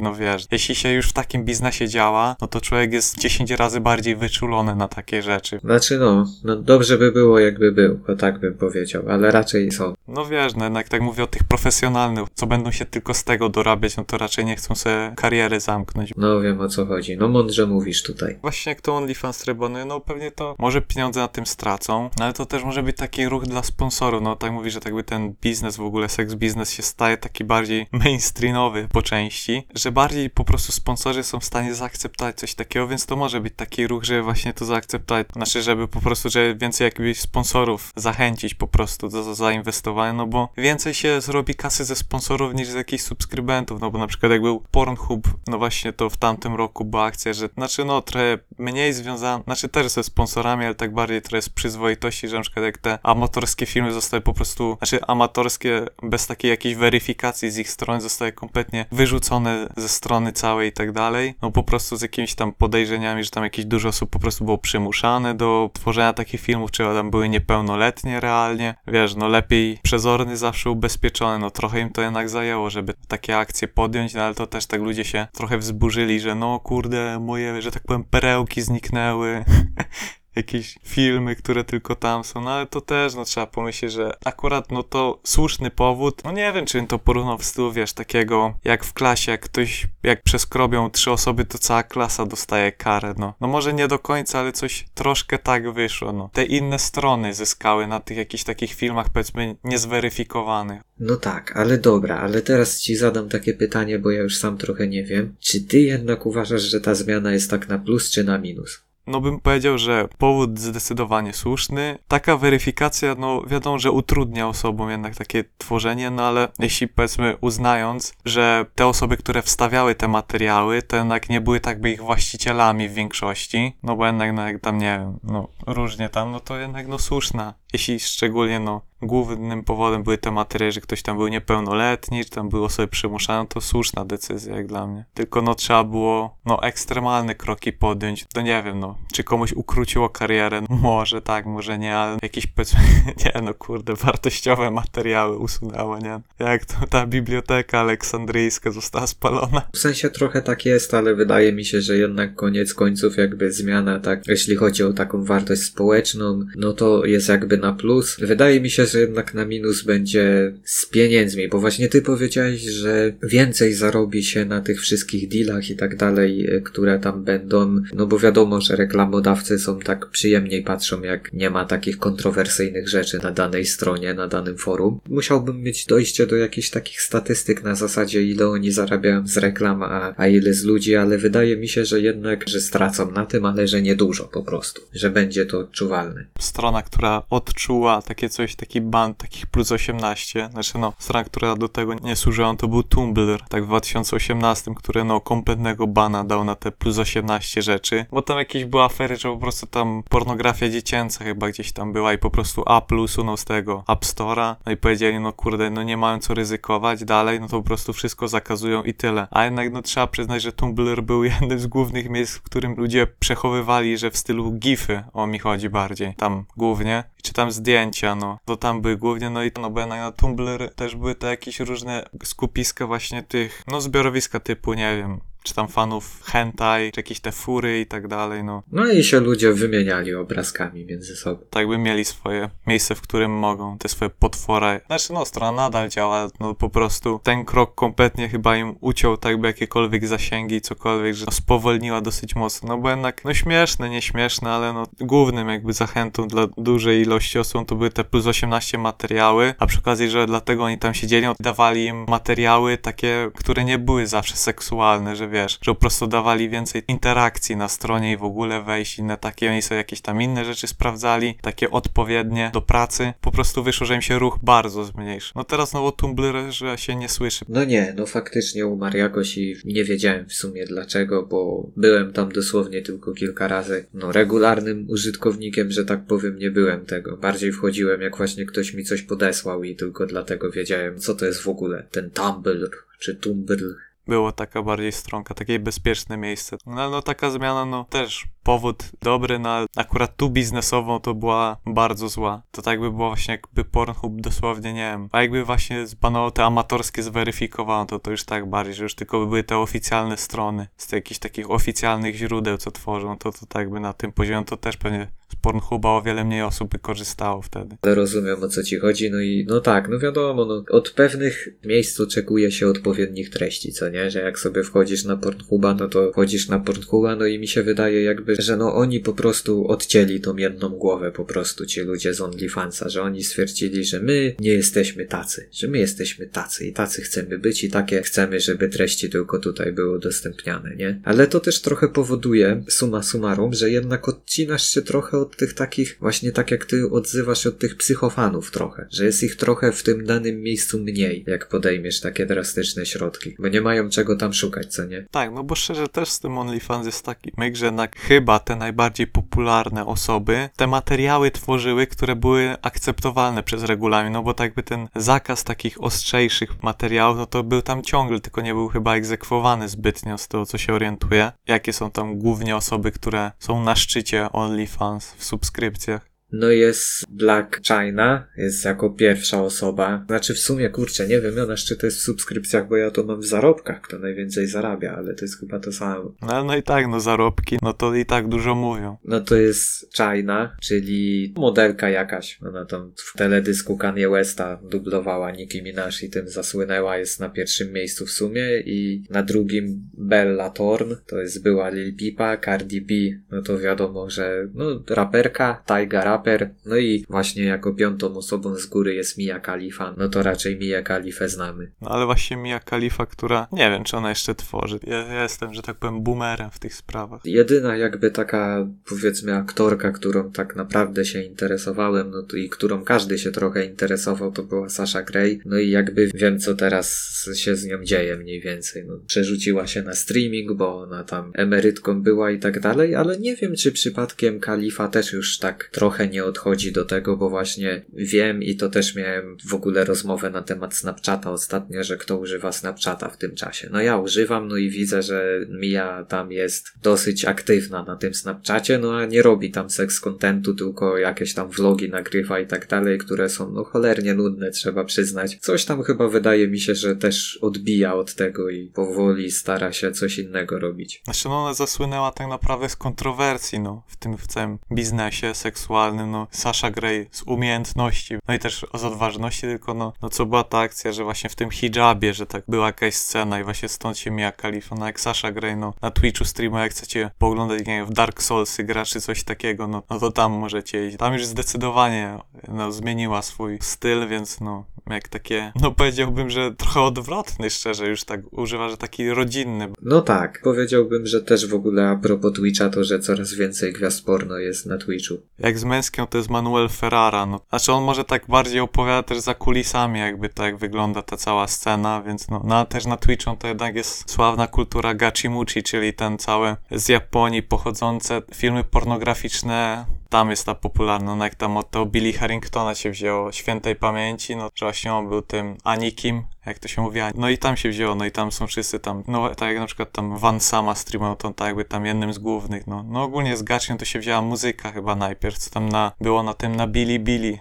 no 0.00 0.14
wiesz, 0.14 0.46
jeśli 0.52 0.74
się 0.74 0.92
już 0.92 1.08
w 1.08 1.12
takim 1.12 1.44
biznesie 1.44 1.88
działa, 1.88 2.36
no 2.40 2.46
to 2.46 2.60
człowiek 2.60 2.92
jest 2.92 3.18
10 3.18 3.50
razy 3.50 3.80
bardziej 3.80 4.16
wyczulony 4.16 4.76
na 4.76 4.88
takie 4.88 5.22
rzeczy. 5.22 5.58
Znaczy 5.58 5.98
no, 5.98 6.26
no 6.44 6.56
dobrze 6.56 6.98
by 6.98 7.12
było 7.12 7.38
jakby 7.38 7.72
był, 7.72 7.98
bo 8.06 8.16
tak 8.16 8.38
bym 8.38 8.54
powiedział, 8.54 9.02
ale 9.08 9.30
raczej 9.30 9.72
są. 9.72 9.94
No 10.08 10.24
wiesz, 10.36 10.54
no 10.54 10.64
jednak 10.64 10.88
tak 10.88 11.02
mówię 11.02 11.24
o 11.24 11.26
tych 11.26 11.44
profesjonalnych, 11.44 12.28
co 12.34 12.46
będą 12.46 12.70
się 12.70 12.84
tylko 12.84 13.14
z 13.14 13.24
tego 13.24 13.48
dorabiać, 13.48 13.96
no 13.96 14.04
to 14.04 14.18
raczej 14.18 14.44
nie 14.44 14.56
chcą 14.56 14.74
sobie 14.74 15.12
kariery 15.16 15.60
zamknąć. 15.60 16.12
No 16.16 16.40
wiem 16.40 16.60
o 16.60 16.68
co 16.68 16.86
chodzi. 16.86 17.16
No 17.16 17.28
mądrze 17.28 17.66
mówisz 17.66 18.02
tutaj. 18.02 18.38
Właśnie 18.42 18.70
jak 18.70 18.80
to 18.80 18.96
OnlyFans 18.96 19.38
trybony, 19.38 19.84
no 19.84 20.00
pewnie 20.00 20.30
to 20.30 20.54
może 20.58 20.82
pieniądze 20.82 21.20
na 21.20 21.28
tym 21.28 21.46
stracą, 21.46 22.10
no 22.18 22.24
ale 22.24 22.32
to 22.32 22.46
też 22.46 22.64
może 22.64 22.82
być 22.82 22.96
taki 22.96 23.28
ruch 23.28 23.46
dla 23.46 23.62
sponsorów, 23.62 24.22
no 24.22 24.36
tak 24.36 24.52
mówi, 24.52 24.70
że 24.70 24.80
tak 24.80 24.94
by 24.94 25.04
ten 25.04 25.34
biznes 25.42 25.76
w 25.76 25.82
ogóle, 25.82 26.08
seks 26.08 26.34
biznes 26.34 26.72
się 26.72 26.82
staje 26.82 27.16
taki 27.16 27.44
bardziej 27.44 27.86
mainstreamowy 28.04 28.88
po 28.92 29.02
części, 29.02 29.62
że 29.74 29.92
bardziej 29.92 30.30
po 30.30 30.44
prostu 30.44 30.72
sponsorzy 30.72 31.22
są 31.22 31.40
w 31.40 31.44
stanie 31.44 31.74
zaakceptować 31.74 32.36
coś 32.36 32.54
takiego, 32.54 32.88
więc 32.88 33.06
to 33.06 33.16
może 33.16 33.40
być 33.40 33.54
taki 33.56 33.86
ruch, 33.86 34.04
żeby 34.04 34.22
właśnie 34.22 34.52
to 34.52 34.64
zaakceptować, 34.64 35.26
znaczy 35.32 35.62
żeby 35.62 35.88
po 35.88 36.00
prostu, 36.00 36.30
żeby 36.30 36.54
więcej 36.60 36.84
jakby 36.84 37.14
sponsorów 37.14 37.92
zachęcić 37.96 38.54
po 38.54 38.68
prostu 38.68 39.08
do 39.08 39.34
zainwestowania, 39.34 40.12
no 40.12 40.25
bo 40.26 40.48
więcej 40.56 40.94
się 40.94 41.20
zrobi 41.20 41.54
kasy 41.54 41.84
ze 41.84 41.96
sponsorów 41.96 42.54
niż 42.54 42.68
z 42.68 42.74
jakichś 42.74 43.04
subskrybentów, 43.04 43.80
no 43.80 43.90
bo 43.90 43.98
na 43.98 44.06
przykład 44.06 44.32
jak 44.32 44.42
był 44.42 44.62
Pornhub, 44.70 45.28
no 45.46 45.58
właśnie 45.58 45.92
to 45.92 46.10
w 46.10 46.16
tamtym 46.16 46.54
roku 46.54 46.84
była 46.84 47.04
akcja, 47.04 47.32
że 47.32 47.48
znaczy 47.48 47.84
no 47.84 48.02
trochę 48.02 48.38
mniej 48.58 48.92
związana, 48.92 49.44
znaczy 49.44 49.68
też 49.68 49.88
ze 49.88 50.02
sponsorami, 50.02 50.64
ale 50.64 50.74
tak 50.74 50.94
bardziej 50.94 51.22
trochę 51.22 51.42
z 51.42 51.48
przyzwoitości, 51.48 52.28
że 52.28 52.36
na 52.36 52.42
przykład 52.42 52.64
jak 52.64 52.78
te 52.78 52.98
amatorskie 53.02 53.66
filmy 53.66 53.92
zostały 53.92 54.20
po 54.20 54.34
prostu, 54.34 54.76
znaczy 54.78 55.04
amatorskie 55.06 55.86
bez 56.02 56.26
takiej 56.26 56.48
jakiejś 56.48 56.74
weryfikacji 56.74 57.50
z 57.50 57.58
ich 57.58 57.70
strony 57.70 58.00
zostały 58.00 58.32
kompletnie 58.32 58.86
wyrzucone 58.92 59.68
ze 59.76 59.88
strony 59.88 60.32
całej 60.32 60.68
i 60.68 60.72
tak 60.72 60.92
dalej, 60.92 61.34
no 61.42 61.50
po 61.50 61.62
prostu 61.62 61.96
z 61.96 62.02
jakimiś 62.02 62.34
tam 62.34 62.52
podejrzeniami, 62.52 63.24
że 63.24 63.30
tam 63.30 63.44
jakieś 63.44 63.64
dużo 63.64 63.88
osób 63.88 64.10
po 64.10 64.18
prostu 64.18 64.44
było 64.44 64.58
przymuszane 64.58 65.34
do 65.34 65.70
tworzenia 65.72 66.12
takich 66.12 66.40
filmów, 66.40 66.70
czy 66.70 66.82
tam 66.82 67.10
były 67.10 67.28
niepełnoletnie 67.28 68.20
realnie, 68.20 68.74
wiesz, 68.86 69.14
no 69.14 69.28
lepiej 69.28 69.78
przezorny 70.16 70.36
zawsze 70.36 70.70
ubezpieczony, 70.70 71.38
no 71.38 71.50
trochę 71.50 71.80
im 71.80 71.90
to 71.90 72.02
jednak 72.02 72.28
zajęło, 72.28 72.70
żeby 72.70 72.94
takie 73.08 73.38
akcje 73.38 73.68
podjąć, 73.68 74.14
no 74.14 74.22
ale 74.22 74.34
to 74.34 74.46
też 74.46 74.66
tak 74.66 74.80
ludzie 74.80 75.04
się 75.04 75.26
trochę 75.32 75.58
wzburzyli, 75.58 76.20
że 76.20 76.34
no 76.34 76.60
kurde, 76.60 77.20
moje, 77.20 77.62
że 77.62 77.70
tak 77.70 77.82
powiem, 77.82 78.04
perełki 78.04 78.62
zniknęły. 78.62 79.44
jakieś 80.36 80.78
filmy, 80.82 81.36
które 81.36 81.64
tylko 81.64 81.94
tam 81.94 82.24
są, 82.24 82.40
no 82.40 82.50
ale 82.50 82.66
to 82.66 82.80
też, 82.80 83.14
no 83.14 83.24
trzeba 83.24 83.46
pomyśleć, 83.46 83.92
że 83.92 84.12
akurat, 84.24 84.72
no 84.72 84.82
to 84.82 85.20
słuszny 85.24 85.70
powód, 85.70 86.24
no 86.24 86.32
nie 86.32 86.52
wiem, 86.52 86.66
czy 86.66 86.78
bym 86.78 86.86
to 86.86 86.98
porównał 86.98 87.38
w 87.38 87.44
stylu, 87.44 87.72
wiesz, 87.72 87.92
takiego, 87.92 88.54
jak 88.64 88.84
w 88.84 88.92
klasie, 88.92 89.32
jak 89.32 89.40
ktoś, 89.40 89.86
jak 90.02 90.22
przeskrobią 90.22 90.90
trzy 90.90 91.10
osoby, 91.10 91.44
to 91.44 91.58
cała 91.58 91.82
klasa 91.82 92.26
dostaje 92.26 92.72
karę, 92.72 93.14
no. 93.18 93.34
No 93.40 93.48
może 93.48 93.72
nie 93.74 93.88
do 93.88 93.98
końca, 93.98 94.38
ale 94.38 94.52
coś 94.52 94.86
troszkę 94.94 95.38
tak 95.38 95.72
wyszło, 95.72 96.12
no. 96.12 96.30
Te 96.32 96.44
inne 96.44 96.78
strony 96.78 97.34
zyskały 97.34 97.86
na 97.86 98.00
tych 98.00 98.16
jakichś 98.16 98.44
takich 98.44 98.74
filmach, 98.74 99.06
powiedzmy, 99.12 99.56
niezweryfikowanych. 99.64 100.82
No 100.98 101.16
tak, 101.16 101.56
ale 101.56 101.78
dobra, 101.78 102.18
ale 102.18 102.42
teraz 102.42 102.80
ci 102.80 102.96
zadam 102.96 103.28
takie 103.28 103.54
pytanie, 103.54 103.98
bo 103.98 104.10
ja 104.10 104.22
już 104.22 104.38
sam 104.38 104.58
trochę 104.58 104.88
nie 104.88 105.04
wiem. 105.04 105.34
Czy 105.40 105.60
ty 105.60 105.80
jednak 105.80 106.26
uważasz, 106.26 106.62
że 106.62 106.80
ta 106.80 106.94
zmiana 106.94 107.32
jest 107.32 107.50
tak 107.50 107.68
na 107.68 107.78
plus 107.78 108.10
czy 108.10 108.24
na 108.24 108.38
minus? 108.38 108.85
No 109.06 109.20
bym 109.20 109.40
powiedział, 109.40 109.78
że 109.78 110.08
powód 110.18 110.58
zdecydowanie 110.58 111.32
słuszny. 111.32 111.98
Taka 112.08 112.36
weryfikacja, 112.36 113.14
no 113.18 113.42
wiadomo, 113.46 113.78
że 113.78 113.90
utrudnia 113.90 114.48
osobom 114.48 114.90
jednak 114.90 115.16
takie 115.16 115.44
tworzenie, 115.58 116.10
no 116.10 116.22
ale 116.22 116.48
jeśli 116.58 116.88
powiedzmy 116.88 117.36
uznając, 117.40 118.14
że 118.24 118.66
te 118.74 118.86
osoby, 118.86 119.16
które 119.16 119.42
wstawiały 119.42 119.94
te 119.94 120.08
materiały, 120.08 120.82
to 120.82 120.96
jednak 120.96 121.28
nie 121.28 121.40
były 121.40 121.60
tak 121.60 121.80
by 121.80 121.90
ich 121.90 122.02
właścicielami 122.02 122.88
w 122.88 122.94
większości, 122.94 123.76
no 123.82 123.96
bo 123.96 124.06
jednak, 124.06 124.32
no 124.32 124.48
jak 124.48 124.60
tam 124.60 124.78
nie 124.78 124.98
wiem, 124.98 125.18
no 125.22 125.48
różnie 125.66 126.08
tam, 126.08 126.32
no 126.32 126.40
to 126.40 126.56
jednak 126.58 126.88
no 126.88 126.98
słuszna 126.98 127.54
jeśli 127.76 128.00
szczególnie, 128.00 128.60
no, 128.60 128.80
głównym 129.02 129.64
powodem 129.64 130.02
były 130.02 130.18
te 130.18 130.30
materiały, 130.30 130.72
że 130.72 130.80
ktoś 130.80 131.02
tam 131.02 131.16
był 131.16 131.28
niepełnoletni, 131.28 132.24
czy 132.24 132.30
tam 132.30 132.48
były 132.48 132.64
osoby 132.64 132.88
przymuszane, 132.88 133.48
to 133.48 133.60
słuszna 133.60 134.04
decyzja, 134.04 134.56
jak 134.56 134.66
dla 134.66 134.86
mnie. 134.86 135.04
Tylko, 135.14 135.42
no, 135.42 135.54
trzeba 135.54 135.84
było, 135.84 136.36
no, 136.46 136.62
ekstremalne 136.62 137.34
kroki 137.34 137.72
podjąć. 137.72 138.24
To 138.34 138.40
nie 138.40 138.62
wiem, 138.62 138.80
no, 138.80 138.98
czy 139.12 139.24
komuś 139.24 139.52
ukróciło 139.52 140.08
karierę? 140.08 140.62
Może 140.82 141.22
tak, 141.22 141.46
może 141.46 141.78
nie, 141.78 141.96
ale 141.96 142.18
jakieś, 142.22 142.46
powiedzmy, 142.46 142.80
nie, 143.24 143.42
no, 143.42 143.54
kurde, 143.54 143.94
wartościowe 143.94 144.70
materiały 144.70 145.38
usunęło, 145.38 145.98
nie? 145.98 146.20
Jak 146.38 146.64
to 146.64 146.74
ta 146.90 147.06
biblioteka 147.06 147.80
aleksandryjska 147.80 148.70
została 148.70 149.06
spalona. 149.06 149.62
W 149.72 149.78
sensie 149.78 150.10
trochę 150.10 150.42
tak 150.42 150.66
jest, 150.66 150.94
ale 150.94 151.14
wydaje 151.14 151.52
mi 151.52 151.64
się, 151.64 151.80
że 151.80 151.96
jednak 151.96 152.34
koniec 152.34 152.74
końców 152.74 153.16
jakby 153.16 153.52
zmiana, 153.52 154.00
tak, 154.00 154.26
jeśli 154.26 154.56
chodzi 154.56 154.82
o 154.82 154.92
taką 154.92 155.24
wartość 155.24 155.62
społeczną, 155.62 156.40
no 156.56 156.72
to 156.72 157.04
jest 157.04 157.28
jakby 157.28 157.58
na 157.58 157.65
plus. 157.72 158.16
Wydaje 158.20 158.60
mi 158.60 158.70
się, 158.70 158.86
że 158.86 159.00
jednak 159.00 159.34
na 159.34 159.44
minus 159.44 159.82
będzie 159.82 160.52
z 160.64 160.86
pieniędzmi, 160.86 161.48
bo 161.48 161.58
właśnie 161.58 161.88
ty 161.88 162.02
powiedziałeś, 162.02 162.62
że 162.62 163.12
więcej 163.22 163.74
zarobi 163.74 164.24
się 164.24 164.44
na 164.44 164.60
tych 164.60 164.80
wszystkich 164.80 165.28
dealach 165.28 165.70
i 165.70 165.76
tak 165.76 165.96
dalej, 165.96 166.46
e, 166.46 166.60
które 166.60 166.98
tam 166.98 167.24
będą, 167.24 167.82
no 167.94 168.06
bo 168.06 168.18
wiadomo, 168.18 168.60
że 168.60 168.76
reklamodawcy 168.76 169.58
są 169.58 169.80
tak 169.80 170.06
przyjemniej 170.06 170.62
patrzą, 170.62 171.02
jak 171.02 171.32
nie 171.32 171.50
ma 171.50 171.64
takich 171.64 171.98
kontrowersyjnych 171.98 172.88
rzeczy 172.88 173.18
na 173.22 173.30
danej 173.30 173.64
stronie, 173.64 174.14
na 174.14 174.28
danym 174.28 174.56
forum. 174.56 175.00
Musiałbym 175.08 175.62
mieć 175.62 175.86
dojście 175.86 176.26
do 176.26 176.36
jakichś 176.36 176.70
takich 176.70 177.00
statystyk 177.00 177.62
na 177.62 177.74
zasadzie, 177.74 178.22
ile 178.22 178.48
oni 178.48 178.70
zarabiają 178.70 179.26
z 179.26 179.36
reklam, 179.36 179.82
a, 179.82 180.14
a 180.16 180.28
ile 180.28 180.54
z 180.54 180.64
ludzi, 180.64 180.96
ale 180.96 181.18
wydaje 181.18 181.56
mi 181.56 181.68
się, 181.68 181.84
że 181.84 182.00
jednak, 182.00 182.48
że 182.48 182.60
stracą 182.60 183.10
na 183.10 183.26
tym, 183.26 183.44
ale 183.44 183.68
że 183.68 183.82
niedużo 183.82 184.24
po 184.24 184.42
prostu, 184.42 184.82
że 184.92 185.10
będzie 185.10 185.46
to 185.46 185.58
odczuwalne. 185.58 186.26
Strona, 186.38 186.82
która 186.82 187.22
odczuła 187.48 188.02
takie 188.02 188.28
coś, 188.28 188.56
taki 188.56 188.80
ban 188.80 189.14
takich 189.14 189.46
plus 189.46 189.72
18, 189.72 190.48
znaczy 190.52 190.78
no, 190.78 190.92
strona, 190.98 191.24
która 191.24 191.56
do 191.56 191.68
tego 191.68 191.94
nie 191.94 192.16
służyła, 192.16 192.56
to 192.56 192.68
był 192.68 192.82
Tumblr, 192.82 193.44
tak 193.48 193.64
w 193.64 193.66
2018, 193.66 194.74
który 194.76 195.04
no, 195.04 195.20
kompletnego 195.20 195.86
bana 195.86 196.24
dał 196.24 196.44
na 196.44 196.54
te 196.54 196.72
plus 196.72 196.98
18 196.98 197.62
rzeczy, 197.62 198.06
bo 198.12 198.22
tam 198.22 198.38
jakieś 198.38 198.64
były 198.64 198.82
afery, 198.82 199.16
że 199.16 199.28
po 199.28 199.36
prostu 199.36 199.66
tam 199.66 200.02
pornografia 200.08 200.68
dziecięca 200.68 201.24
chyba 201.24 201.48
gdzieś 201.48 201.72
tam 201.72 201.92
była 201.92 202.12
i 202.12 202.18
po 202.18 202.30
prostu 202.30 202.64
Apple 202.76 202.98
usunął 202.98 203.36
z 203.36 203.44
tego 203.44 203.84
App 203.88 204.04
Store'a, 204.04 204.54
no 204.66 204.72
i 204.72 204.76
powiedzieli, 204.76 205.20
no 205.20 205.32
kurde, 205.32 205.70
no 205.70 205.82
nie 205.82 205.96
mają 205.96 206.18
co 206.18 206.34
ryzykować 206.34 207.04
dalej, 207.04 207.40
no 207.40 207.48
to 207.48 207.56
po 207.56 207.62
prostu 207.62 207.92
wszystko 207.92 208.28
zakazują 208.28 208.82
i 208.82 208.94
tyle. 208.94 209.26
A 209.30 209.44
jednak 209.44 209.72
no 209.72 209.82
trzeba 209.82 210.06
przyznać, 210.06 210.42
że 210.42 210.52
Tumblr 210.52 211.02
był 211.02 211.24
jednym 211.34 211.58
z 211.58 211.66
głównych 211.66 212.10
miejsc, 212.10 212.34
w 212.34 212.42
którym 212.42 212.74
ludzie 212.74 213.06
przechowywali, 213.06 213.98
że 213.98 214.10
w 214.10 214.16
stylu 214.16 214.52
gify, 214.52 215.02
o 215.12 215.26
mi 215.26 215.38
chodzi 215.38 215.68
bardziej, 215.68 216.14
tam 216.14 216.44
głównie, 216.56 217.04
czy 217.26 217.32
tam 217.32 217.52
zdjęcia, 217.52 218.14
no, 218.14 218.38
to 218.44 218.56
tam 218.56 218.80
były 218.82 218.96
głównie, 218.96 219.30
no 219.30 219.44
i 219.44 219.50
no 219.60 219.70
bo 219.70 219.86
na 219.86 220.12
Tumblr 220.12 220.74
też 220.74 220.96
były 220.96 221.14
te 221.14 221.26
jakieś 221.26 221.60
różne 221.60 222.08
skupiska 222.24 222.86
właśnie 222.86 223.22
tych, 223.22 223.62
no 223.66 223.80
zbiorowiska 223.80 224.40
typu, 224.40 224.74
nie 224.74 224.96
wiem, 224.96 225.20
czy 225.46 225.54
tam 225.54 225.68
fanów 225.68 226.22
hentai, 226.24 226.92
czy 226.92 227.00
jakieś 227.00 227.20
te 227.20 227.32
fury 227.32 227.80
i 227.80 227.86
tak 227.86 228.08
dalej, 228.08 228.44
no. 228.44 228.62
No 228.72 228.92
i 228.92 229.04
się 229.04 229.20
ludzie 229.20 229.52
wymieniali 229.52 230.14
obrazkami 230.14 230.84
między 230.84 231.16
sobą. 231.16 231.42
Tak 231.50 231.68
by 231.68 231.78
mieli 231.78 232.04
swoje 232.04 232.50
miejsce, 232.66 232.94
w 232.94 233.00
którym 233.00 233.32
mogą, 233.32 233.78
te 233.78 233.88
swoje 233.88 234.10
potwory. 234.10 234.80
Znaczy, 234.86 235.12
no, 235.12 235.24
strona 235.24 235.52
nadal 235.52 235.88
działa, 235.88 236.28
no 236.40 236.54
po 236.54 236.70
prostu 236.70 237.20
ten 237.22 237.44
krok 237.44 237.74
kompletnie 237.74 238.28
chyba 238.28 238.56
im 238.56 238.76
uciął 238.80 239.16
tak 239.16 239.40
by 239.40 239.46
jakiekolwiek 239.46 240.06
zasięgi, 240.06 240.60
cokolwiek, 240.60 241.14
że 241.14 241.26
no, 241.26 241.32
spowolniła 241.32 242.00
dosyć 242.00 242.34
mocno, 242.34 242.68
no 242.68 242.78
bo 242.78 242.90
jednak, 242.90 243.24
no 243.24 243.34
śmieszne, 243.34 243.90
nieśmieszne, 243.90 244.50
ale 244.50 244.72
no 244.72 244.86
głównym 245.00 245.48
jakby 245.48 245.72
zachętą 245.72 246.28
dla 246.28 246.46
dużej 246.56 247.02
ilości 247.02 247.38
osób 247.38 247.68
to 247.68 247.74
były 247.74 247.90
te 247.90 248.04
plus 248.04 248.26
18 248.26 248.78
materiały, 248.78 249.54
a 249.58 249.66
przy 249.66 249.78
okazji, 249.78 250.10
że 250.10 250.26
dlatego 250.26 250.64
oni 250.64 250.78
tam 250.78 250.94
siedzieli, 250.94 251.26
dawali 251.40 251.84
im 251.84 252.04
materiały 252.08 252.78
takie, 252.78 253.30
które 253.34 253.64
nie 253.64 253.78
były 253.78 254.06
zawsze 254.06 254.36
seksualne, 254.36 255.16
że 255.16 255.28
wiesz, 255.36 255.58
że 255.62 255.74
po 255.74 255.80
prostu 255.80 256.06
dawali 256.06 256.50
więcej 256.50 256.82
interakcji 256.88 257.56
na 257.56 257.68
stronie 257.68 258.12
i 258.12 258.16
w 258.16 258.22
ogóle 258.22 258.62
wejść 258.62 258.98
inne 258.98 259.16
takie 259.16 259.50
miejsca, 259.50 259.74
jakieś 259.74 260.00
tam 260.00 260.22
inne 260.22 260.44
rzeczy 260.44 260.66
sprawdzali, 260.66 261.38
takie 261.42 261.70
odpowiednie 261.70 262.50
do 262.54 262.62
pracy. 262.62 263.12
Po 263.20 263.32
prostu 263.32 263.62
wyszło, 263.62 263.86
że 263.86 263.94
im 263.94 264.02
się 264.02 264.18
ruch 264.18 264.38
bardzo 264.42 264.84
zmniejszył. 264.84 265.32
No 265.36 265.44
teraz 265.44 265.72
no 265.72 265.86
o 265.86 265.92
Tumblrze 265.92 266.78
się 266.78 266.96
nie 266.96 267.08
słyszy. 267.08 267.44
No 267.48 267.64
nie, 267.64 267.94
no 267.96 268.06
faktycznie 268.06 268.66
umarł 268.66 268.96
jakoś 268.96 269.38
i 269.38 269.56
nie 269.64 269.84
wiedziałem 269.84 270.28
w 270.28 270.32
sumie 270.32 270.66
dlaczego, 270.66 271.26
bo 271.26 271.70
byłem 271.76 272.12
tam 272.12 272.32
dosłownie 272.32 272.82
tylko 272.82 273.12
kilka 273.12 273.48
razy. 273.48 273.86
No 273.94 274.12
regularnym 274.12 274.86
użytkownikiem, 274.88 275.70
że 275.70 275.84
tak 275.84 276.06
powiem, 276.06 276.38
nie 276.38 276.50
byłem 276.50 276.86
tego. 276.86 277.16
Bardziej 277.16 277.52
wchodziłem, 277.52 278.00
jak 278.00 278.16
właśnie 278.16 278.46
ktoś 278.46 278.74
mi 278.74 278.84
coś 278.84 279.02
podesłał 279.02 279.64
i 279.64 279.76
tylko 279.76 280.06
dlatego 280.06 280.50
wiedziałem, 280.50 280.98
co 280.98 281.14
to 281.14 281.26
jest 281.26 281.40
w 281.40 281.48
ogóle 281.48 281.86
ten 281.90 282.10
Tumblr 282.10 282.70
czy 282.98 283.14
Tumblr. 283.14 283.85
Było 284.06 284.32
taka 284.32 284.62
bardziej 284.62 284.92
stronka, 284.92 285.34
takie 285.34 285.58
bezpieczne 285.58 286.16
miejsce. 286.16 286.56
No, 286.66 286.90
no 286.90 287.02
taka 287.02 287.30
zmiana, 287.30 287.64
no 287.64 287.84
też 287.84 288.24
powód 288.46 288.84
dobry, 289.02 289.40
ale 289.44 289.66
akurat 289.76 290.16
tu 290.16 290.30
biznesową 290.30 291.00
to 291.00 291.14
była 291.14 291.56
bardzo 291.66 292.08
zła. 292.08 292.42
To 292.50 292.62
tak 292.62 292.80
by 292.80 292.90
było 292.90 293.08
właśnie 293.08 293.34
jakby 293.34 293.64
Pornhub 293.64 294.20
dosłownie, 294.20 294.72
nie 294.72 294.90
wiem, 294.92 295.08
a 295.12 295.22
jakby 295.22 295.44
właśnie 295.44 295.86
zbanowało 295.86 296.30
te 296.30 296.44
amatorskie 296.44 297.02
zweryfikowano, 297.02 297.86
to 297.86 297.98
to 297.98 298.10
już 298.10 298.24
tak 298.24 298.50
bardziej, 298.50 298.74
że 298.74 298.82
już 298.82 298.94
tylko 298.94 299.20
by 299.20 299.26
były 299.26 299.44
te 299.44 299.58
oficjalne 299.58 300.16
strony 300.16 300.66
z 300.76 300.92
jakichś 300.92 301.20
takich 301.20 301.50
oficjalnych 301.50 302.16
źródeł, 302.16 302.56
co 302.56 302.70
tworzą, 302.70 303.18
to 303.18 303.32
to 303.32 303.46
tak 303.46 303.70
by 303.70 303.80
na 303.80 303.92
tym 303.92 304.12
poziomie 304.12 304.44
to 304.44 304.56
też 304.56 304.76
pewnie 304.76 305.08
z 305.32 305.36
Pornhuba 305.36 305.88
o 305.90 306.02
wiele 306.02 306.24
mniej 306.24 306.42
osób 306.42 306.70
by 306.70 306.78
korzystało 306.78 307.42
wtedy. 307.42 307.76
Rozumiem 307.82 308.42
o 308.42 308.48
co 308.48 308.62
ci 308.62 308.78
chodzi, 308.78 309.10
no 309.10 309.20
i 309.20 309.46
no 309.48 309.60
tak, 309.60 309.88
no 309.88 309.98
wiadomo, 309.98 310.44
no 310.44 310.64
od 310.70 310.90
pewnych 310.90 311.48
miejsc 311.64 312.00
oczekuje 312.00 312.52
się 312.52 312.66
odpowiednich 312.66 313.30
treści, 313.30 313.72
co 313.72 313.88
nie? 313.88 314.10
Że 314.10 314.20
jak 314.20 314.38
sobie 314.38 314.62
wchodzisz 314.62 315.04
na 315.04 315.16
Pornhuba, 315.16 315.74
no 315.74 315.88
to 315.88 316.10
wchodzisz 316.12 316.48
na 316.48 316.58
Pornhuba, 316.58 317.16
no 317.16 317.26
i 317.26 317.38
mi 317.38 317.48
się 317.48 317.62
wydaje 317.62 318.02
jakby, 318.02 318.35
że 318.38 318.56
no 318.56 318.74
oni 318.74 319.00
po 319.00 319.12
prostu 319.12 319.68
odcięli 319.68 320.20
tą 320.20 320.36
jedną 320.36 320.68
głowę, 320.68 321.12
po 321.12 321.24
prostu 321.24 321.66
ci 321.66 321.80
ludzie 321.80 322.14
z 322.14 322.20
OnlyFansa, 322.20 322.88
że 322.88 323.02
oni 323.02 323.24
stwierdzili, 323.24 323.84
że 323.84 324.00
my 324.00 324.34
nie 324.40 324.50
jesteśmy 324.50 325.06
tacy, 325.06 325.48
że 325.52 325.68
my 325.68 325.78
jesteśmy 325.78 326.26
tacy 326.26 326.66
i 326.66 326.72
tacy 326.72 327.02
chcemy 327.02 327.38
być 327.38 327.64
i 327.64 327.70
takie 327.70 328.02
chcemy, 328.02 328.40
żeby 328.40 328.68
treści 328.68 329.10
tylko 329.10 329.38
tutaj 329.38 329.72
były 329.72 329.96
udostępniane, 329.96 330.76
nie? 330.76 331.00
Ale 331.04 331.26
to 331.26 331.40
też 331.40 331.60
trochę 331.60 331.88
powoduje, 331.88 332.64
suma 332.68 333.02
summarum, 333.02 333.54
że 333.54 333.70
jednak 333.70 334.08
odcinasz 334.08 334.68
się 334.68 334.82
trochę 334.82 335.18
od 335.18 335.36
tych 335.36 335.54
takich, 335.54 335.96
właśnie 336.00 336.32
tak 336.32 336.50
jak 336.50 336.64
ty 336.64 336.90
odzywasz 336.90 337.46
od 337.46 337.58
tych 337.58 337.76
psychofanów 337.76 338.50
trochę, 338.50 338.86
że 338.90 339.04
jest 339.04 339.22
ich 339.22 339.36
trochę 339.36 339.72
w 339.72 339.82
tym 339.82 340.04
danym 340.04 340.42
miejscu 340.42 340.78
mniej, 340.78 341.24
jak 341.26 341.48
podejmiesz 341.48 342.00
takie 342.00 342.26
drastyczne 342.26 342.86
środki, 342.86 343.36
bo 343.38 343.48
nie 343.48 343.60
mają 343.60 343.90
czego 343.90 344.16
tam 344.16 344.32
szukać, 344.32 344.66
co 344.66 344.84
nie? 344.84 345.06
Tak, 345.10 345.32
no 345.34 345.44
bo 345.44 345.54
szczerze 345.54 345.88
też 345.88 346.08
z 346.08 346.20
tym 346.20 346.38
OnlyFans 346.38 346.86
jest 346.86 347.02
taki 347.02 347.32
myk, 347.36 347.56
że 347.56 347.66
jednak 347.66 347.96
chyba 347.96 348.25
te 348.44 348.56
najbardziej 348.56 349.06
popularne 349.06 349.86
osoby 349.86 350.48
te 350.56 350.66
materiały 350.66 351.30
tworzyły, 351.30 351.86
które 351.86 352.16
były 352.16 352.56
akceptowalne 352.62 353.42
przez 353.42 353.62
regulamin, 353.62 354.12
no 354.12 354.22
bo 354.22 354.34
tak 354.34 354.54
by 354.54 354.62
ten 354.62 354.88
zakaz 354.96 355.44
takich 355.44 355.82
ostrzejszych 355.82 356.62
materiałów, 356.62 357.18
no 357.18 357.26
to 357.26 357.42
był 357.42 357.62
tam 357.62 357.82
ciągle, 357.82 358.20
tylko 358.20 358.40
nie 358.40 358.54
był 358.54 358.68
chyba 358.68 358.94
egzekwowany 358.94 359.68
zbytnio 359.68 360.18
z 360.18 360.28
tego, 360.28 360.46
co 360.46 360.58
się 360.58 360.74
orientuje. 360.74 361.32
Jakie 361.46 361.72
są 361.72 361.90
tam 361.90 362.18
głównie 362.18 362.56
osoby, 362.56 362.92
które 362.92 363.32
są 363.38 363.64
na 363.64 363.76
szczycie 363.76 364.32
OnlyFans 364.32 365.12
w 365.12 365.24
subskrypcjach? 365.24 366.15
No 366.32 366.50
jest 366.50 367.06
Black 367.08 367.60
China, 367.66 368.26
jest 368.36 368.64
jako 368.64 368.90
pierwsza 368.90 369.42
osoba. 369.42 370.04
Znaczy 370.06 370.34
w 370.34 370.38
sumie, 370.38 370.70
kurczę, 370.70 371.08
nie 371.08 371.20
wiem, 371.20 371.34
ona 371.38 371.56
czy 371.56 371.76
to 371.76 371.86
jest 371.86 371.98
w 371.98 372.02
subskrypcjach, 372.02 372.68
bo 372.68 372.76
ja 372.76 372.90
to 372.90 373.04
mam 373.04 373.20
w 373.20 373.26
zarobkach, 373.26 373.80
kto 373.80 373.98
najwięcej 373.98 374.46
zarabia, 374.46 374.96
ale 374.96 375.14
to 375.14 375.24
jest 375.24 375.40
chyba 375.40 375.58
to 375.58 375.72
samo. 375.72 376.14
No, 376.22 376.44
no 376.44 376.56
i 376.56 376.62
tak, 376.62 376.86
no 376.88 377.00
zarobki, 377.00 377.58
no 377.62 377.72
to 377.72 377.94
i 377.94 378.06
tak 378.06 378.28
dużo 378.28 378.54
mówią. 378.54 378.96
No 379.04 379.20
to 379.20 379.36
jest 379.36 379.96
China, 379.96 380.56
czyli 380.62 381.32
modelka 381.36 381.88
jakaś. 381.88 382.38
Ona 382.42 382.64
tam 382.64 382.92
w 382.96 383.18
teledysku 383.18 383.76
Kanye 383.76 384.08
Westa 384.08 384.60
dublowała 384.70 385.30
Nicki 385.30 385.62
Minaj 385.62 385.86
i 386.02 386.10
tym 386.10 386.28
zasłynęła, 386.28 386.98
jest 386.98 387.20
na 387.20 387.28
pierwszym 387.28 387.72
miejscu 387.72 388.06
w 388.06 388.10
sumie 388.10 388.60
i 388.60 389.04
na 389.10 389.22
drugim 389.22 389.90
Bella 389.98 390.50
Thorne, 390.50 390.96
to 391.06 391.18
jest 391.18 391.42
była 391.42 391.68
Lil 391.68 391.96
Peepa, 391.96 392.38
Cardi 392.44 392.80
B, 392.80 392.94
no 393.30 393.42
to 393.42 393.58
wiadomo, 393.58 394.10
że 394.10 394.48
no 394.54 394.64
raperka, 394.88 395.62
Tyga 395.66 396.04
raper, 396.26 396.50
no 396.66 396.76
i 396.76 397.04
właśnie 397.08 397.44
jako 397.44 397.74
piątą 397.74 398.16
osobą 398.16 398.54
z 398.54 398.66
góry 398.66 398.94
jest 398.94 399.18
Mia 399.18 399.40
Khalifa, 399.40 399.94
no 399.96 400.08
to 400.08 400.22
raczej 400.22 400.58
Mia 400.58 400.82
Khalifę 400.82 401.28
znamy. 401.28 401.72
No 401.80 401.88
ale 401.90 402.06
właśnie 402.06 402.36
Mia 402.36 402.60
Khalifa, 402.60 403.06
która 403.06 403.48
nie 403.52 403.70
wiem, 403.70 403.84
czy 403.84 403.96
ona 403.96 404.08
jeszcze 404.08 404.34
tworzy. 404.34 404.78
Ja, 404.86 404.96
ja 404.96 405.22
jestem, 405.22 405.54
że 405.54 405.62
tak 405.62 405.76
powiem, 405.76 406.02
boomerem 406.02 406.50
w 406.50 406.58
tych 406.58 406.74
sprawach. 406.74 407.20
Jedyna 407.24 407.76
jakby 407.76 408.10
taka, 408.10 408.68
powiedzmy, 408.88 409.36
aktorka, 409.36 409.92
którą 409.92 410.32
tak 410.32 410.56
naprawdę 410.56 411.04
się 411.04 411.22
interesowałem, 411.22 412.10
no 412.10 412.38
i 412.38 412.48
którą 412.48 412.84
każdy 412.84 413.18
się 413.18 413.32
trochę 413.32 413.64
interesował, 413.64 414.32
to 414.32 414.42
była 414.42 414.68
Sasha 414.68 415.02
Grey. 415.02 415.40
No 415.44 415.58
i 415.58 415.70
jakby 415.70 416.10
wiem, 416.14 416.38
co 416.38 416.54
teraz 416.54 417.06
się 417.34 417.56
z 417.56 417.64
nią 417.64 417.84
dzieje 417.84 418.16
mniej 418.16 418.40
więcej. 418.40 418.84
No, 418.86 418.98
przerzuciła 419.06 419.66
się 419.66 419.82
na 419.82 419.94
streaming, 419.94 420.52
bo 420.52 420.78
ona 420.78 421.04
tam 421.04 421.32
emerytką 421.34 422.02
była 422.02 422.30
i 422.30 422.38
tak 422.38 422.60
dalej, 422.60 422.94
ale 422.94 423.18
nie 423.18 423.36
wiem, 423.36 423.54
czy 423.56 423.72
przypadkiem 423.72 424.40
Khalifa 424.40 424.88
też 424.88 425.12
już 425.12 425.38
tak 425.38 425.68
trochę 425.72 426.05
nie 426.08 426.24
odchodzi 426.24 426.72
do 426.72 426.84
tego, 426.84 427.16
bo 427.16 427.30
właśnie 427.30 427.84
wiem 427.92 428.42
i 428.42 428.56
to 428.56 428.68
też 428.68 428.94
miałem 428.94 429.36
w 429.48 429.54
ogóle 429.54 429.84
rozmowę 429.84 430.30
na 430.30 430.42
temat 430.42 430.74
Snapchata 430.74 431.30
ostatnio, 431.30 431.84
że 431.84 431.96
kto 431.96 432.18
używa 432.18 432.52
Snapchata 432.52 433.08
w 433.08 433.16
tym 433.16 433.34
czasie. 433.34 433.68
No 433.72 433.80
ja 433.80 433.96
używam, 433.96 434.48
no 434.48 434.56
i 434.56 434.70
widzę, 434.70 435.02
że 435.02 435.40
Mia 435.48 436.04
tam 436.04 436.32
jest 436.32 436.72
dosyć 436.82 437.24
aktywna 437.24 437.82
na 437.82 437.96
tym 437.96 438.14
Snapchacie, 438.14 438.78
no 438.78 438.96
a 438.96 439.06
nie 439.06 439.22
robi 439.22 439.50
tam 439.50 439.70
seks 439.70 440.00
contentu, 440.00 440.54
tylko 440.54 440.98
jakieś 440.98 441.34
tam 441.34 441.48
vlogi 441.50 441.90
nagrywa 441.90 442.40
i 442.40 442.46
tak 442.46 442.66
dalej, 442.66 442.98
które 442.98 443.28
są 443.28 443.52
no 443.52 443.64
cholernie 443.64 444.14
nudne, 444.14 444.50
trzeba 444.50 444.84
przyznać. 444.84 445.38
Coś 445.40 445.64
tam 445.64 445.82
chyba 445.82 446.08
wydaje 446.08 446.48
mi 446.48 446.60
się, 446.60 446.74
że 446.74 446.96
też 446.96 447.38
odbija 447.42 447.94
od 447.94 448.14
tego 448.14 448.50
i 448.50 448.66
powoli 448.66 449.30
stara 449.30 449.72
się 449.72 449.92
coś 449.92 450.18
innego 450.18 450.58
robić. 450.58 451.02
Znaczy, 451.04 451.28
no 451.28 451.42
ona 451.44 451.54
zasłynęła 451.54 452.12
tak 452.12 452.28
naprawdę 452.28 452.68
z 452.68 452.76
kontrowersji, 452.76 453.60
no, 453.60 453.82
w 453.86 453.96
tym 453.96 454.16
w 454.16 454.26
całym 454.26 454.58
biznesie 454.72 455.34
seksualnym, 455.34 455.95
no, 456.06 456.26
Sasha 456.30 456.70
Grey 456.70 457.08
z 457.10 457.22
umiejętności, 457.22 458.14
no 458.28 458.34
i 458.34 458.38
też 458.38 458.66
z 458.74 458.84
odważności, 458.84 459.40
tylko 459.40 459.74
no, 459.74 459.92
no 460.02 460.10
co 460.10 460.26
była 460.26 460.44
ta 460.44 460.58
akcja, 460.58 460.92
że 460.92 461.04
właśnie 461.04 461.30
w 461.30 461.34
tym 461.34 461.50
hijabie, 461.50 462.14
że 462.14 462.26
tak 462.26 462.44
była 462.48 462.66
jakaś 462.66 462.94
scena 462.94 463.40
i 463.40 463.44
właśnie 463.44 463.68
stąd 463.68 463.98
się 463.98 464.10
Mia 464.10 464.32
Khalifa, 464.32 464.76
no 464.76 464.86
jak 464.86 465.00
Sasha 465.00 465.32
Grey, 465.32 465.56
no, 465.56 465.74
na 465.82 465.90
Twitchu 465.90 466.24
streamuje, 466.24 466.62
jak 466.62 466.72
chcecie 466.72 467.10
pooglądać, 467.18 467.58
nie 467.58 467.64
wiem, 467.64 467.86
w 467.86 467.92
Dark 467.92 468.22
Soulsy 468.22 468.64
gra 468.64 468.84
czy 468.84 469.00
coś 469.00 469.24
takiego, 469.24 469.66
no, 469.66 469.82
no 469.90 469.98
to 469.98 470.12
tam 470.12 470.32
możecie 470.32 470.86
iść. 470.86 470.96
Tam 470.96 471.12
już 471.12 471.26
zdecydowanie, 471.26 472.18
no, 472.48 472.72
zmieniła 472.72 473.22
swój 473.22 473.58
styl, 473.60 474.08
więc 474.08 474.40
no, 474.40 474.64
jak 474.94 475.08
takie, 475.08 475.52
no 475.62 475.72
powiedziałbym, 475.72 476.30
że 476.30 476.54
trochę 476.54 476.80
odwrotny, 476.80 477.50
szczerze, 477.50 477.88
już 477.88 478.04
tak 478.04 478.20
używa, 478.30 478.68
że 478.68 478.76
taki 478.76 479.10
rodzinny. 479.10 479.68
No 479.82 480.00
tak, 480.00 480.40
powiedziałbym, 480.44 481.06
że 481.06 481.22
też 481.22 481.46
w 481.46 481.54
ogóle 481.54 481.88
a 481.88 481.96
propos 481.96 482.32
Twitcha 482.32 482.68
to, 482.68 482.84
że 482.84 482.98
coraz 482.98 483.34
więcej 483.34 483.72
gwiazd 483.72 484.04
porno 484.04 484.38
jest 484.38 484.66
na 484.66 484.78
Twitchu. 484.78 485.14
Jak 485.38 485.58
z 485.58 485.64
męską 485.64 486.06
to 486.06 486.18
jest 486.18 486.30
Manuel 486.30 486.68
Ferrara, 486.68 487.26
no. 487.26 487.40
Znaczy 487.48 487.72
on 487.72 487.84
może 487.84 488.04
tak 488.04 488.26
bardziej 488.28 488.60
opowiada 488.60 489.02
też 489.02 489.18
za 489.18 489.34
kulisami, 489.34 490.00
jakby 490.00 490.28
to 490.28 490.44
jak 490.44 490.56
wygląda 490.56 491.02
ta 491.02 491.16
cała 491.16 491.48
scena, 491.48 492.02
więc 492.02 492.28
no, 492.28 492.42
no 492.44 492.56
a 492.56 492.64
też 492.64 492.86
na 492.86 492.96
Twitchu 492.96 493.36
to 493.38 493.48
jednak 493.48 493.76
jest 493.76 494.10
sławna 494.10 494.46
kultura 494.46 494.94
gachimuchi, 494.94 495.62
czyli 495.62 495.94
ten 495.94 496.18
cały 496.18 496.56
z 496.70 496.88
Japonii 496.88 497.42
pochodzące 497.42 498.22
filmy 498.34 498.64
pornograficzne, 498.64 499.86
tam 500.08 500.30
jest 500.30 500.46
ta 500.46 500.54
popularna, 500.54 501.16
no 501.16 501.24
jak 501.24 501.34
tam 501.34 501.56
od 501.56 501.70
tego 501.70 501.86
Billy 501.86 502.12
Harringtona 502.12 502.74
się 502.74 502.90
wzięło, 502.90 503.32
świętej 503.32 503.76
pamięci, 503.76 504.36
no 504.36 504.50
właśnie 504.60 504.94
on 504.94 505.08
był 505.08 505.22
tym 505.22 505.56
Anikim, 505.64 506.24
jak 506.46 506.58
to 506.58 506.68
się 506.68 506.82
mówi, 506.82 507.00
no 507.14 507.28
i 507.28 507.38
tam 507.38 507.56
się 507.56 507.68
wzięło, 507.68 507.94
no 507.94 508.04
i 508.04 508.10
tam 508.10 508.32
są 508.32 508.46
wszyscy 508.46 508.78
tam, 508.80 509.02
no 509.08 509.34
tak 509.34 509.48
jak 509.48 509.58
na 509.58 509.66
przykład 509.66 509.92
tam 509.92 510.18
Van 510.18 510.40
Sama 510.40 510.74
streamował, 510.74 511.16
to 511.16 511.30
tak 511.30 511.46
jakby 511.46 511.64
tam 511.64 511.86
jednym 511.86 512.12
z 512.12 512.18
głównych, 512.18 512.66
no. 512.66 512.84
No 512.88 513.02
ogólnie 513.02 513.36
z 513.36 513.42
Gaczkiem 513.42 513.78
to 513.78 513.84
się 513.84 513.98
wzięła 513.98 514.22
muzyka 514.22 514.72
chyba 514.72 514.96
najpierw, 514.96 515.38
co 515.38 515.50
tam 515.50 515.68
na, 515.68 515.92
było 516.00 516.22
na 516.22 516.34
tym 516.34 516.56
na. 516.56 516.66
Billy 516.66 516.98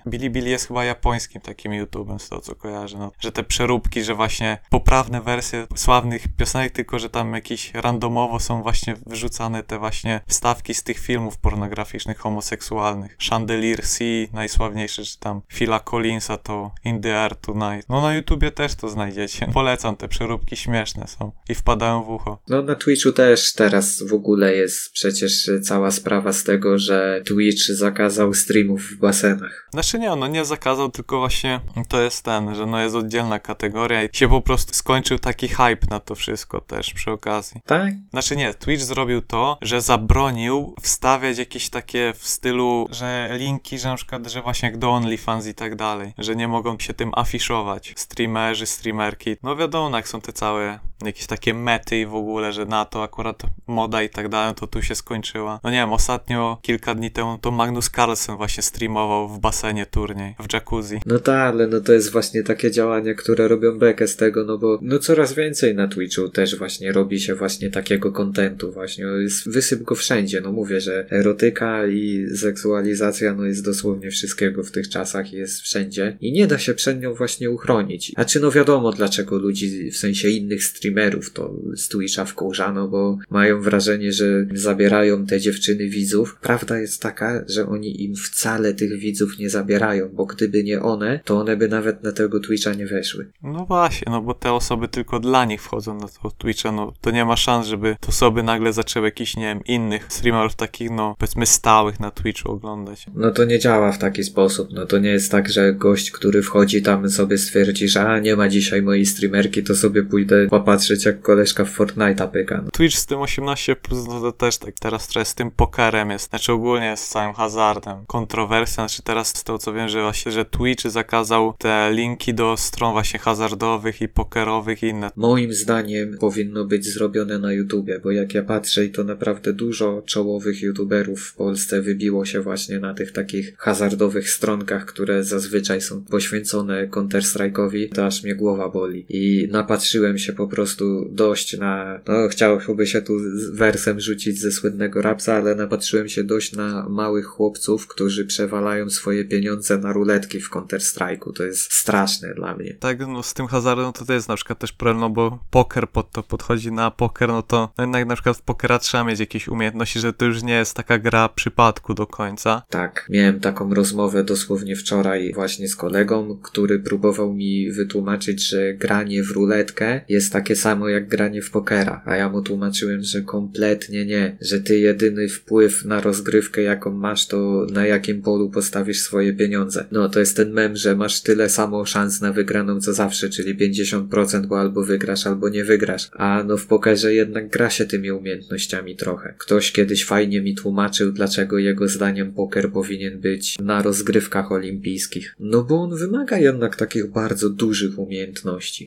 Billy 0.08 0.50
jest 0.50 0.68
chyba 0.68 0.86
japońskim 0.86 1.41
takim 1.41 1.74
YouTubem, 1.74 2.20
z 2.20 2.30
tego 2.30 2.41
co 2.41 2.56
kojarzę, 2.56 2.98
no. 2.98 3.12
Że 3.20 3.32
te 3.32 3.44
przeróbki, 3.44 4.04
że 4.04 4.15
właśnie 4.15 4.58
poprawne 4.70 5.22
wersje 5.22 5.68
sławnych 5.76 6.28
piosenek, 6.28 6.74
tylko 6.74 7.00
że 7.00 7.10
tam 7.10 7.34
jakieś 7.34 7.74
randomowo 7.74 8.39
są 8.39 8.63
właśnie 8.63 8.96
wyrzucane 9.06 9.63
te 9.63 9.80
właśnie 9.80 10.22
wstawki 10.28 10.74
z 10.74 10.84
tych 10.84 11.00
filmów 11.00 11.38
pornograficznych, 11.38 12.18
homoseksualnych. 12.18 13.18
Chandelier 13.30 13.86
Sea, 13.86 14.28
najsławniejszy, 14.34 15.06
czy 15.06 15.20
tam 15.20 15.41
Phila 15.54 15.80
Collinsa 15.80 16.38
to 16.38 16.72
In 16.84 17.02
the 17.02 17.24
Air 17.24 17.36
Tonight. 17.36 17.89
No 17.89 18.02
na 18.02 18.13
YouTubie 18.13 18.52
też 18.52 18.76
to 18.76 18.89
znajdziecie. 18.95 19.49
Polecam, 19.53 19.95
te 19.95 20.08
przeróbki 20.08 20.55
śmieszne 20.55 21.08
są 21.08 21.31
i 21.49 21.55
wpadają 21.55 22.03
w 22.03 22.10
ucho. 22.10 22.39
No 22.47 22.62
na 22.62 22.75
Twitchu 22.75 23.12
też 23.12 23.53
teraz 23.53 24.03
w 24.03 24.13
ogóle 24.13 24.55
jest 24.55 24.91
przecież 24.91 25.49
cała 25.63 25.91
sprawa 25.91 26.34
z 26.34 26.43
tego, 26.43 26.77
że 26.77 27.21
Twitch 27.27 27.63
zakazał 27.69 28.34
streamów 28.34 28.81
w 28.81 28.97
basenach. 28.97 29.67
Znaczy 29.73 29.99
nie, 29.99 30.15
no 30.15 30.27
nie 30.27 30.45
zakazał, 30.45 30.91
tylko 30.91 31.19
właśnie 31.19 31.60
to 31.89 32.01
jest 32.01 32.23
ten, 32.23 32.55
że 32.55 32.65
no 32.65 32.81
jest 32.81 32.95
oddzielna 32.95 33.39
kategoria 33.39 34.03
i 34.03 34.10
się 34.13 34.29
po 34.29 34.41
prostu 34.41 34.73
skończył 34.73 35.19
taki 35.19 35.47
hype 35.47 35.88
na 35.89 35.99
to 35.99 36.15
wszystko 36.15 36.62
też 36.62 36.93
przy 36.93 37.12
okazji. 37.12 37.62
Tak? 37.65 37.93
Znaczy 38.12 38.36
nie, 38.36 38.53
Twitch 38.53 38.84
zrobił 38.84 39.21
to, 39.21 39.58
że 39.62 39.81
zabronił 39.81 40.75
wstawiać 40.81 41.38
jakieś 41.38 41.69
takie 41.69 42.13
w 42.17 42.27
stylu, 42.27 42.88
że 42.91 43.29
linki, 43.39 43.79
że 43.79 43.89
na 43.89 43.95
przykład, 43.95 44.27
że 44.27 44.41
właśnie 44.41 44.69
jak 44.69 44.77
do 44.77 44.91
OnlyFans 44.91 45.47
i 45.47 45.53
tak 45.53 45.75
dalej, 45.75 46.13
że 46.17 46.36
nie 46.36 46.47
mogą 46.47 46.79
się 46.79 46.93
tym 46.93 47.12
afiszować. 47.15 47.93
Streamerzy, 47.95 48.65
streamerki, 48.86 49.36
no 49.43 49.56
wiadomo, 49.56 49.98
jak 49.98 50.08
są 50.08 50.21
te 50.21 50.34
całe 50.34 50.80
jakieś 51.06 51.28
takie 51.28 51.54
mety 51.54 51.98
i 51.98 52.06
w 52.06 52.15
ogóle, 52.15 52.54
że 52.54 52.65
na 52.65 52.86
to 52.86 53.04
akurat 53.04 53.43
moda 53.67 54.04
i 54.04 54.10
tak 54.10 54.30
dalej, 54.30 54.56
to 54.56 54.67
tu 54.67 54.82
się 54.82 54.95
skończyła. 54.95 55.60
No 55.63 55.69
nie 55.69 55.78
wiem, 55.78 55.93
ostatnio, 55.93 56.58
kilka 56.62 56.95
dni 56.95 57.12
temu, 57.12 57.38
to 57.41 57.52
Magnus 57.52 57.89
Carlsen 57.89 58.38
właśnie 58.38 58.63
streamował 58.63 59.30
w 59.30 59.39
basenie 59.39 59.86
turniej, 59.86 60.36
w 60.39 60.54
jacuzzi. 60.54 61.02
No 61.06 61.19
tak, 61.19 61.54
ale 61.54 61.67
no 61.67 61.82
to 61.82 61.93
jest 61.93 62.12
właśnie 62.12 62.43
takie 62.43 62.71
działania, 62.71 63.13
które 63.13 63.48
robią 63.48 63.80
bekę 63.80 64.08
z 64.08 64.15
tego, 64.15 64.43
no 64.43 64.58
bo 64.58 64.80
no 64.82 65.00
coraz 65.00 65.34
więcej 65.34 65.76
na 65.76 65.88
Twitchu 65.88 66.30
też 66.30 66.56
właśnie 66.56 66.91
robi 66.91 67.19
się 67.19 67.36
właśnie 67.36 67.69
takiego 67.69 68.12
kontentu 68.12 68.71
właśnie, 68.71 69.06
jest 69.06 69.52
wysyp 69.52 69.84
go 69.84 69.95
wszędzie, 69.95 70.41
no 70.41 70.52
mówię, 70.52 70.82
że 70.82 71.06
erotyka 71.10 71.88
i 71.88 72.26
seksualizacja 72.36 73.34
no 73.34 73.45
jest 73.45 73.65
dosłownie 73.65 74.12
wszystkiego 74.12 74.63
w 74.63 74.71
tych 74.71 74.89
czasach 74.89 75.34
jest 75.34 75.62
wszędzie 75.62 76.17
i 76.21 76.32
nie 76.32 76.48
da 76.48 76.58
się 76.58 76.74
przed 76.74 77.02
nią 77.02 77.13
właśnie 77.13 77.50
uchronić. 77.52 78.12
A 78.15 78.26
czy 78.26 78.39
no 78.39 78.52
wiadomo 78.52 78.74
dlaczego 78.95 79.38
ludzi, 79.38 79.91
w 79.91 79.97
sensie 79.97 80.29
innych 80.29 80.63
streamerów 80.63 81.33
to 81.33 81.53
z 81.75 81.88
Twitcha 81.88 82.25
wkurzano, 82.25 82.88
bo 82.88 83.17
mają 83.29 83.61
wrażenie, 83.61 84.11
że 84.11 84.45
zabierają 84.53 85.25
te 85.25 85.39
dziewczyny 85.39 85.89
widzów. 85.89 86.38
Prawda 86.41 86.79
jest 86.79 87.01
taka, 87.01 87.43
że 87.47 87.67
oni 87.67 88.03
im 88.03 88.15
wcale 88.15 88.73
tych 88.73 88.99
widzów 88.99 89.39
nie 89.39 89.49
zabierają, 89.49 90.09
bo 90.13 90.25
gdyby 90.25 90.63
nie 90.63 90.81
one, 90.81 91.19
to 91.25 91.39
one 91.39 91.57
by 91.57 91.67
nawet 91.67 92.03
na 92.03 92.11
tego 92.11 92.39
Twitcha 92.39 92.73
nie 92.73 92.88
weszły. 92.88 93.31
No 93.43 93.65
właśnie, 93.65 94.11
no 94.11 94.21
bo 94.21 94.33
te 94.33 94.53
osoby 94.53 94.88
tylko 94.88 95.19
dla 95.19 95.45
nich 95.45 95.61
wchodzą 95.61 95.97
na 95.97 96.07
to 96.07 96.31
Twitcha, 96.31 96.71
no 96.71 96.93
to 97.01 97.11
nie 97.11 97.25
ma 97.25 97.38
szans, 97.38 97.67
żeby 97.67 97.95
te 97.99 98.07
osoby 98.07 98.43
nagle 98.43 98.73
zaczęły 98.73 99.07
jakichś, 99.07 99.35
nie 99.35 99.43
wiem, 99.43 99.59
innych 99.65 100.05
streamerów 100.09 100.55
takich, 100.55 100.91
no 100.91 101.15
powiedzmy 101.19 101.45
stałych 101.45 101.99
na 101.99 102.11
Twitchu 102.11 102.51
oglądać. 102.51 103.05
No 103.15 103.31
to 103.31 103.45
nie 103.45 103.59
działa 103.59 103.91
w 103.91 103.97
taki 103.97 104.23
sposób. 104.23 104.69
No 104.71 104.85
to 104.85 104.97
nie 104.97 105.09
jest 105.09 105.31
tak, 105.31 105.49
że 105.49 105.73
gość, 105.73 106.11
który 106.11 106.41
wchodzi 106.41 106.81
tam 106.81 107.09
sobie 107.09 107.38
stwierdzi, 107.38 107.88
że 107.88 108.01
a 108.01 108.19
nie 108.19 108.35
ma 108.35 108.49
dzisiaj 108.56 108.82
mojej 108.82 109.06
streamerki, 109.06 109.63
to 109.63 109.76
sobie 109.76 110.04
pójdę 110.04 110.48
popatrzeć 110.48 111.06
jak 111.06 111.22
koleżka 111.22 111.65
w 111.65 111.78
Fortnite'a 111.78 112.32
pyka. 112.32 112.62
No. 112.63 112.72
Twitch 112.72 112.98
z 112.98 113.06
tym 113.06 113.20
18 113.22 113.76
plus, 113.76 114.08
no 114.08 114.22
to 114.22 114.32
też 114.32 114.58
tak 114.58 114.76
teraz 114.80 115.08
trochę 115.08 115.26
z 115.26 115.36
tym 115.36 115.52
pokerem 115.52 116.10
jest, 116.10 116.30
znaczy 116.30 116.52
ogólnie 116.52 116.98
z 116.98 117.08
całym 117.08 117.34
hazardem. 117.34 117.96
Kontrowersja, 118.08 118.76
znaczy 118.76 119.04
teraz 119.04 119.28
z 119.28 119.44
tego 119.44 119.58
co 119.58 119.74
wiem, 119.74 119.89
że 119.89 120.02
właśnie, 120.02 120.32
że 120.32 120.46
Twitch 120.46 120.84
zakazał 120.88 121.54
te 121.58 121.91
linki 121.94 122.34
do 122.34 122.58
stron 122.58 122.91
właśnie 122.94 123.20
hazardowych 123.20 124.02
i 124.02 124.08
pokerowych 124.08 124.84
i 124.84 124.88
inne. 124.88 125.12
Moim 125.15 125.54
zdaniem 125.54 126.18
powinno 126.18 126.65
być 126.65 126.86
zrobione 126.86 127.39
na 127.39 127.54
YouTubie, 127.54 128.00
bo 128.00 128.12
jak 128.12 128.34
ja 128.34 128.44
patrzę 128.44 128.86
i 128.86 128.89
to 128.89 129.04
naprawdę 129.04 129.54
dużo 129.54 130.02
czołowych 130.06 130.62
YouTuberów 130.62 131.22
w 131.22 131.36
Polsce 131.36 131.82
wybiło 131.82 132.26
się 132.26 132.41
właśnie 132.41 132.80
na 132.80 132.94
tych 132.94 133.12
takich 133.12 133.58
hazardowych 133.58 134.30
stronkach, 134.30 134.86
które 134.86 135.24
zazwyczaj 135.24 135.82
są 135.82 136.04
poświęcone 136.04 136.88
Counter-Strike'owi, 136.88 137.89
to 137.89 138.06
aż 138.06 138.24
mnie 138.24 138.36
głowa 138.45 138.69
boli. 138.69 139.05
I 139.10 139.47
napatrzyłem 139.51 140.17
się 140.17 140.34
po 140.34 140.47
prostu 140.47 141.08
dość 141.12 141.58
na, 141.58 141.99
no 142.08 142.27
chciałby 142.27 142.88
się 142.88 143.01
tu 143.01 143.13
wersem 143.51 143.99
rzucić 143.99 144.39
ze 144.39 144.51
słynnego 144.51 145.01
rapsa, 145.01 145.36
ale 145.36 145.55
napatrzyłem 145.55 146.10
się 146.10 146.23
dość 146.23 146.53
na 146.53 146.89
małych 146.89 147.25
chłopców, 147.25 147.88
którzy 147.88 148.25
przewalają 148.25 148.89
swoje 148.89 149.25
pieniądze 149.25 149.77
na 149.77 149.93
ruletki 149.93 150.39
w 150.39 150.49
Counter-Strike'u. 150.49 151.34
To 151.34 151.43
jest 151.43 151.73
straszne 151.73 152.34
dla 152.34 152.55
mnie. 152.55 152.73
Tak, 152.73 153.08
no 153.08 153.23
z 153.23 153.34
tym 153.34 153.47
hazardem 153.47 153.93
to, 153.93 154.05
to 154.05 154.13
jest 154.13 154.29
na 154.29 154.36
przykład 154.36 154.60
też 154.60 154.71
problem, 154.71 154.99
no 154.99 155.10
bo 155.10 155.39
poker 155.51 155.89
pod 155.89 156.12
to 156.12 156.23
podchodzi 156.23 156.71
na 156.71 156.91
poker, 156.91 157.29
no 157.29 157.43
to 157.43 157.73
jednak 157.79 158.08
na 158.08 158.15
przykład 158.15 158.38
w 158.38 158.41
pokera 158.41 158.79
trzeba 158.79 159.03
mieć 159.03 159.19
jakieś 159.19 159.47
umiejętności, 159.47 159.99
że 159.99 160.13
to 160.13 160.25
już 160.25 160.43
nie 160.43 160.53
jest 160.53 160.73
taka 160.73 160.97
gra 160.97 161.29
przypadku 161.29 161.93
do 161.93 162.08
końca. 162.08 162.62
Tak, 162.69 163.08
miałem 163.10 163.39
taką 163.39 163.73
rozmowę 163.73 164.23
dosłownie 164.23 164.75
wczoraj 164.75 165.34
właśnie 165.34 165.67
z 165.67 165.75
kolegą, 165.75 166.39
który 166.43 166.79
próbował 166.79 167.34
mi 167.34 167.71
wytłumaczyć, 167.71 168.35
że 168.41 168.74
granie 168.74 169.24
w 169.24 169.32
ruletkę 169.32 170.02
jest 170.10 170.34
takie 170.34 170.56
samo 170.56 170.89
jak 170.89 171.08
granie 171.08 171.41
w 171.41 171.52
pokera, 171.52 172.02
a 172.06 172.15
ja 172.15 172.30
mu 172.30 172.41
tłumaczyłem, 172.41 173.04
że 173.04 173.21
kompletnie 173.21 174.06
nie, 174.06 174.38
że 174.41 174.60
ty 174.60 174.80
jedyny 174.80 175.30
wpływ 175.30 175.86
na 175.86 176.02
rozgrywkę 176.02 176.62
jaką 176.62 176.91
masz 176.91 177.28
to 177.28 177.67
na 177.71 177.88
jakim 177.88 178.21
polu 178.21 178.50
postawisz 178.50 179.00
swoje 179.00 179.34
pieniądze. 179.34 179.86
No 179.91 180.10
to 180.10 180.19
jest 180.19 180.36
ten 180.36 180.52
mem, 180.52 180.76
że 180.76 180.95
masz 180.95 181.21
tyle 181.21 181.50
samo 181.50 181.86
szans 181.86 182.21
na 182.21 182.34
wygraną 182.34 182.82
co 182.82 182.93
zawsze, 182.93 183.30
czyli 183.30 183.56
50%, 183.56 184.45
bo 184.45 184.60
albo 184.60 184.84
wygrasz, 184.84 185.28
albo 185.28 185.50
nie 185.50 185.63
wygrasz. 185.63 186.10
A 186.13 186.43
no 186.48 186.58
w 186.58 186.65
pokerze 186.67 187.13
jednak 187.13 187.50
gra 187.50 187.69
się 187.69 187.86
tymi 187.86 188.12
umiejętnościami 188.12 188.95
trochę. 188.95 189.34
Ktoś 189.38 189.71
kiedyś 189.71 190.06
fajnie 190.06 190.41
mi 190.41 190.56
tłumaczył, 190.56 191.12
dlaczego 191.12 191.58
jego 191.58 191.88
zdaniem 191.88 192.34
poker 192.34 192.71
powinien 192.71 193.19
być 193.19 193.60
na 193.60 193.82
rozgrywkach 193.82 194.52
olimpijskich. 194.52 195.36
No 195.39 195.63
bo 195.63 195.82
on 195.82 195.95
wymaga 195.95 196.38
jednak 196.38 196.76
takich 196.76 197.12
bardzo 197.12 197.50
dużych 197.50 198.00
umiejętności. 198.00 198.24